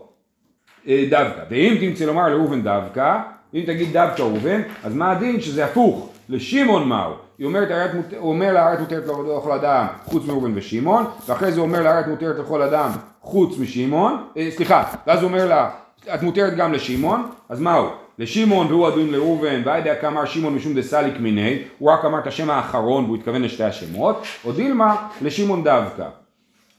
אה, 0.89 1.05
דווקא. 1.11 1.41
ואם 1.51 1.77
תמצא 1.81 2.05
לומר 2.05 2.29
לראובן 2.29 2.63
דווקא, 2.63 3.19
אם 3.55 3.63
תגיד 3.67 3.93
דווקא 3.93 4.23
ראובן, 4.23 4.63
אז 4.85 4.95
מה 4.95 5.11
הדין 5.11 5.41
שזה 5.41 5.65
הפוך, 5.65 6.09
לשמעון 6.29 6.89
מהו. 6.89 7.13
היא 7.39 7.47
אומרת, 7.47 7.71
"הרי 7.71 7.85
את 7.85 7.95
מות- 7.95 8.13
הוא 8.19 8.29
אומר 8.33 8.53
לה, 8.53 8.65
הרי 8.67 8.75
את 8.75 8.81
מותרת 8.81 9.05
לכל 9.39 9.53
אדם 9.53 9.87
חוץ 10.05 10.27
מראובן 10.27 10.53
ושמעון, 10.55 11.05
ואחרי 11.27 11.53
זה 11.53 11.61
הוא 11.61 11.67
אומר 11.67 11.83
לה, 11.83 11.91
הרי 11.91 12.01
את 12.01 12.07
מותרת 12.07 12.39
לכל 12.39 12.63
אדם 12.63 12.91
חוץ 13.23 13.59
משמעון, 13.59 14.25
אה, 14.37 14.49
סליחה, 14.51 14.85
ואז 15.07 15.23
הוא 15.23 15.29
אומר 15.29 15.47
לה, 15.49 15.71
את 16.15 16.23
מותרת 16.23 16.57
גם 16.57 16.73
לשמעון, 16.73 17.23
אז 17.49 17.61
מהו? 17.61 17.87
לשמעון 18.19 18.67
והוא 18.67 18.89
הדין 18.89 19.13
לראובן, 19.13 19.63
והיידה 19.65 19.95
כאמר 19.95 20.25
שמעון 20.25 20.55
משום 20.55 20.75
דסליק 20.75 21.15
מיני, 21.21 21.59
הוא 21.79 21.91
רק 21.91 22.05
אמר 22.05 22.19
את 22.19 22.27
השם 22.27 22.51
האחרון 22.51 23.05
והוא 23.05 23.17
התכוון 23.17 23.43
לשתי 23.43 23.65
השמות, 23.65 24.27
או 24.45 24.53
דילמה 24.53 25.09
לשמעון 25.23 25.65
דווקא. 25.65 26.09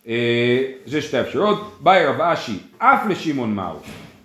אה, 0.07 0.63
זה 0.85 1.01
שתי 1.01 1.21
אפשרויות, 1.21 1.77
באי 1.79 2.05
רב 2.05 2.21
אשי, 2.21 2.59
אף 2.77 3.05
לשמעון 3.09 3.55
מהו. 3.55 3.75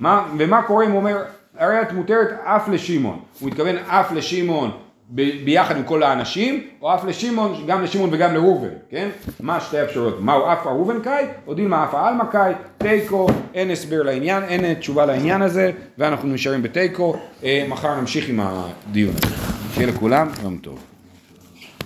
מה, 0.00 0.24
ומה 0.38 0.62
קורה 0.62 0.84
אם 0.84 0.90
הוא 0.90 0.98
אומר, 0.98 1.22
הרי 1.58 1.82
את 1.82 1.92
מותרת 1.92 2.28
אף 2.44 2.68
לשמעון. 2.68 3.20
הוא 3.40 3.48
מתכוון 3.48 3.76
אף 3.76 4.12
לשמעון 4.12 4.70
ב- 5.14 5.44
ביחד 5.44 5.76
עם 5.76 5.82
כל 5.82 6.02
האנשים, 6.02 6.60
או 6.82 6.94
אף 6.94 7.04
לשמעון, 7.04 7.64
גם 7.66 7.82
לשמעון 7.82 8.10
וגם 8.12 8.34
לראובן, 8.34 8.68
כן? 8.90 9.08
מה 9.40 9.60
שתי 9.60 9.78
האפשרויות? 9.78 10.20
מהו 10.20 10.52
אף 10.52 10.66
הראובן 10.66 11.00
קאי, 11.00 11.24
או 11.46 11.54
דילמה 11.54 11.84
אף 11.84 11.94
העלמא 11.94 12.24
קאי, 12.24 12.52
תיקו, 12.78 13.26
אין 13.54 13.70
הסבר 13.70 14.02
לעניין, 14.02 14.42
אין 14.42 14.74
תשובה 14.74 15.06
לעניין 15.06 15.42
הזה, 15.42 15.70
ואנחנו 15.98 16.28
נשארים 16.28 16.62
בתיקו. 16.62 17.16
אה, 17.44 17.64
מחר 17.68 18.00
נמשיך 18.00 18.28
עם 18.28 18.40
הדיון 18.42 19.14
הזה. 19.24 19.34
שיהיה 19.74 19.86
לכולם, 19.88 20.28
יום 20.42 20.56
טוב. 20.56 20.78